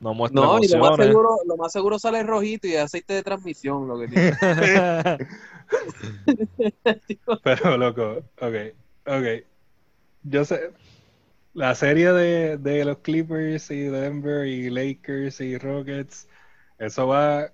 No 0.00 0.14
muestra 0.14 0.40
no, 0.40 0.58
y 0.62 0.68
lo 0.68 0.78
más 0.78 0.96
seguro, 0.96 1.38
lo 1.44 1.56
más 1.56 1.72
seguro 1.72 1.98
sale 1.98 2.22
rojito 2.22 2.68
y 2.68 2.76
aceite 2.76 3.14
de 3.14 3.22
transmisión, 3.24 3.88
lo 3.88 3.98
que 3.98 4.06
tiene. 4.06 4.32
Pero, 7.42 7.76
loco, 7.76 8.22
ok, 8.40 8.54
ok. 9.06 9.44
Yo 10.22 10.44
sé, 10.44 10.70
la 11.58 11.74
serie 11.74 12.12
de, 12.12 12.56
de 12.56 12.84
los 12.84 12.98
Clippers 12.98 13.72
y 13.72 13.80
Denver 13.82 14.46
y 14.46 14.70
Lakers 14.70 15.40
y 15.40 15.58
Rockets, 15.58 16.28
eso 16.78 17.08
va 17.08 17.50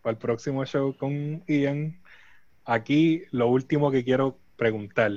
para 0.00 0.12
el 0.12 0.16
próximo 0.16 0.64
show 0.64 0.96
con 0.96 1.44
Ian. 1.46 2.00
Aquí 2.64 3.24
lo 3.30 3.48
último 3.48 3.90
que 3.90 4.04
quiero 4.04 4.38
preguntar, 4.56 5.12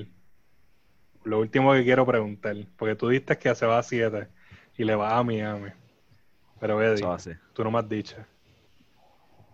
lo 1.24 1.40
último 1.40 1.72
que 1.72 1.86
quiero 1.86 2.06
preguntar, 2.06 2.58
porque 2.76 2.96
tú 2.96 3.08
diste 3.08 3.38
que 3.38 3.56
se 3.56 3.66
va 3.66 3.80
a 3.80 3.84
7 3.84 4.28
y 4.78 4.84
le 4.84 4.96
va 4.96 5.18
a 5.18 5.24
Miami. 5.24 5.70
Pero 6.60 6.84
Eddie, 6.84 7.08
tú 7.54 7.64
no 7.64 7.72
me 7.72 7.80
has 7.80 7.88
dicho. 7.88 8.18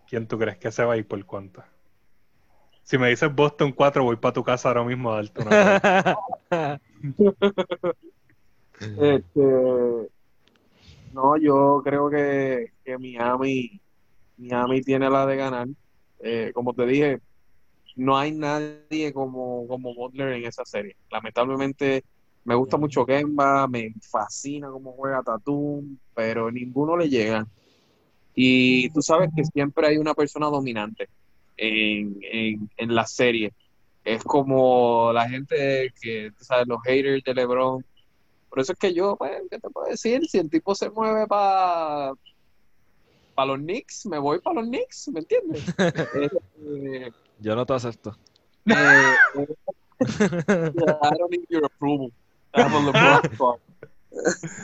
¿Quién 0.10 0.28
tú 0.28 0.39
crees 0.39 0.58
que 0.58 0.72
se 0.72 0.84
va 0.84 0.94
a 0.94 0.98
ir 0.98 1.08
por 1.08 1.24
cuánto? 1.24 1.63
Si 2.82 2.98
me 2.98 3.10
dices 3.10 3.34
Boston 3.34 3.74
4, 3.74 4.04
voy 4.04 4.15
para 4.15 4.34
tu 4.34 4.44
casa 4.44 4.70
ahora 4.70 4.84
mismo 4.84 5.12
a 5.12 5.17
darte 5.17 5.41
una. 5.44 6.80
Este, 8.82 10.10
no, 11.13 11.38
yo 11.38 11.82
creo 11.84 12.10
que, 12.10 12.72
que 12.84 12.98
Miami, 12.98 13.80
Miami 14.38 14.82
tiene 14.82 15.10
la 15.10 15.26
de 15.26 15.36
ganar. 15.36 15.67
Eh, 16.20 16.52
como 16.54 16.74
te 16.74 16.86
dije, 16.86 17.20
no 17.96 18.17
hay 18.17 18.32
nadie 18.32 19.13
como, 19.13 19.67
como 19.67 19.94
Butler 19.94 20.34
en 20.34 20.46
esa 20.46 20.65
serie. 20.65 20.96
Lamentablemente, 21.12 22.04
me 22.44 22.56
gusta 22.56 22.78
mucho 22.78 23.06
Kemba, 23.06 23.67
me 23.67 23.94
fascina 24.02 24.70
cómo 24.70 24.94
juega 24.94 25.22
Tatum, 25.22 25.98
pero 26.15 26.52
ninguno 26.52 26.98
le 26.98 27.10
llega. 27.10 27.46
Y 28.34 28.89
tú 28.91 29.02
sabes 29.02 29.30
que 29.36 29.44
siempre 29.44 29.88
hay 29.88 29.98
una 29.98 30.13
persona 30.13 30.48
dominante 30.48 31.10
en, 31.58 32.17
en, 32.22 32.70
en 32.78 32.96
la 32.96 33.06
serie. 33.06 33.54
Es 34.04 34.24
como 34.24 35.12
la 35.13 35.30
gente 35.30 35.94
que, 36.02 36.32
tú 36.36 36.44
sabes, 36.44 36.67
los 36.67 36.82
haters 36.82 37.24
de 37.24 37.34
LeBron. 37.34 37.86
Por 38.51 38.59
eso 38.59 38.73
es 38.73 38.77
que 38.79 38.93
yo, 38.93 39.15
pues, 39.15 39.31
¿qué 39.49 39.59
te 39.59 39.69
puedo 39.69 39.87
decir? 39.87 40.27
Si 40.27 40.37
el 40.37 40.49
tipo 40.49 40.75
se 40.75 40.89
mueve 40.89 41.25
para 41.25 42.11
para 43.33 43.47
los 43.47 43.59
Knicks, 43.59 44.05
me 44.07 44.19
voy 44.19 44.39
para 44.41 44.59
los 44.59 44.67
Knicks, 44.69 45.07
¿me 45.13 45.21
entiendes? 45.21 45.63
Eh, 46.63 47.11
Yo 47.39 47.55
no 47.55 47.65
te 47.65 47.73
acepto. 47.73 48.15
eh, 48.67 49.15
eh, 49.33 49.47
I 50.75 51.17
don't 51.17 51.31
need 51.31 51.45
your 51.49 51.63
approval. 51.65 52.11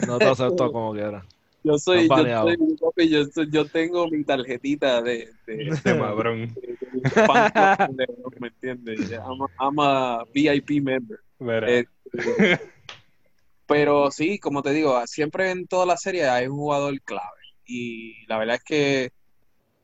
No 0.06 0.20
te 0.20 0.28
acepto 0.28 0.72
como 0.72 0.94
quiera. 0.94 1.26
Yo 1.64 1.78
soy, 1.78 2.08
yo, 2.08 2.16
soy, 2.42 2.58
papi, 2.80 3.10
yo, 3.10 3.24
soy- 3.26 3.50
yo 3.52 3.68
tengo 3.70 4.08
mi 4.10 4.24
tarjetita 4.24 5.02
de, 5.02 5.34
de, 5.46 5.80
De 5.84 5.94
Mabrón. 5.94 6.54
de- 6.54 6.78
de 6.92 7.26
fan 7.26 7.50
club 7.52 7.96
de 7.98 8.06
LeBron, 8.06 8.34
¿me 8.40 8.48
entiendes? 8.50 9.12
I'm 9.12 9.42
a, 9.42 9.48
I'm 9.60 9.80
a 9.80 10.26
VIP 10.34 10.82
member. 10.82 11.20
Verá. 11.40 11.70
Eh, 11.72 11.86
Pero 13.68 14.12
sí, 14.12 14.40
como 14.40 14.62
te 14.62 14.72
digo, 14.72 15.06
siempre 15.08 15.52
en 15.52 15.68
toda 15.68 15.86
la 15.86 15.98
serie 15.98 16.28
hay 16.30 16.48
un 16.48 16.58
jugador 16.58 17.00
clave. 17.02 17.42
Y 17.66 18.26
la 18.28 18.38
verdad 18.38 18.56
es 18.56 18.64
que 18.64 19.12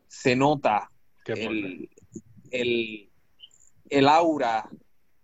se 0.08 0.36
nota 0.36 0.89
el, 1.26 1.89
el, 2.52 3.10
el 3.89 4.08
aura 4.08 4.69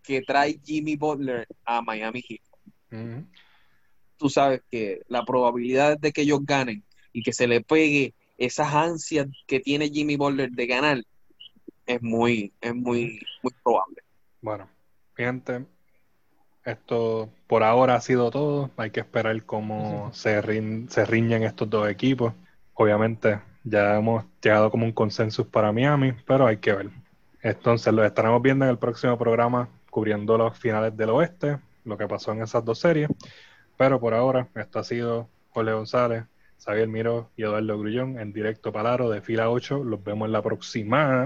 que 0.02 0.22
trae 0.22 0.60
Jimmy 0.64 0.96
Butler 0.96 1.46
a 1.64 1.80
Miami 1.80 2.22
Heat. 2.22 3.26
Tú 4.16 4.28
sabes 4.28 4.62
que 4.70 5.00
la 5.08 5.24
probabilidad 5.24 5.98
de 5.98 6.12
que 6.12 6.22
ellos 6.22 6.40
ganen 6.42 6.84
y 7.12 7.22
que 7.22 7.32
se 7.32 7.46
le 7.46 7.62
pegue 7.62 8.14
esas 8.36 8.74
ansias 8.74 9.28
que 9.46 9.60
tiene 9.60 9.88
Jimmy 9.88 10.16
Butler 10.16 10.50
de 10.50 10.66
ganar 10.66 11.02
es 11.86 12.02
muy, 12.02 12.52
es 12.60 12.74
muy, 12.74 13.20
muy 13.42 13.52
probable. 13.62 14.02
Bueno, 14.40 14.68
mi 15.16 15.24
gente, 15.24 15.64
esto 16.64 17.30
por 17.46 17.62
ahora 17.62 17.94
ha 17.96 18.00
sido 18.00 18.30
todo. 18.30 18.70
Hay 18.76 18.90
que 18.90 19.00
esperar 19.00 19.42
cómo 19.44 20.10
se, 20.12 20.40
rin- 20.42 20.88
se 20.88 21.04
riñen 21.04 21.42
estos 21.42 21.68
dos 21.70 21.88
equipos. 21.88 22.34
Obviamente, 22.74 23.40
ya 23.64 23.96
hemos 23.96 24.24
llegado 24.42 24.70
como 24.70 24.84
un 24.86 24.92
consenso 24.92 25.46
para 25.48 25.72
Miami, 25.72 26.12
pero 26.26 26.46
hay 26.46 26.58
que 26.58 26.72
ver. 26.72 26.90
Entonces, 27.42 27.92
lo 27.92 28.04
estaremos 28.04 28.42
viendo 28.42 28.64
en 28.64 28.70
el 28.70 28.78
próximo 28.78 29.16
programa, 29.18 29.68
cubriendo 29.90 30.36
los 30.38 30.58
finales 30.58 30.96
del 30.96 31.10
oeste, 31.10 31.58
lo 31.84 31.96
que 31.96 32.06
pasó 32.06 32.32
en 32.32 32.42
esas 32.42 32.64
dos 32.64 32.78
series. 32.78 33.08
Pero 33.76 33.98
por 34.00 34.14
ahora, 34.14 34.48
esto 34.54 34.78
ha 34.78 34.84
sido 34.84 35.28
Jorge 35.50 35.72
González, 35.72 36.24
Xavier 36.62 36.88
Miro 36.88 37.30
y 37.36 37.42
Eduardo 37.44 37.78
Grullón 37.78 38.18
en 38.18 38.32
directo 38.32 38.72
Palaro 38.72 39.08
de 39.08 39.22
fila 39.22 39.48
8. 39.50 39.82
Los 39.84 40.02
vemos 40.04 40.26
en 40.26 40.32
la 40.32 40.42
próxima. 40.42 41.18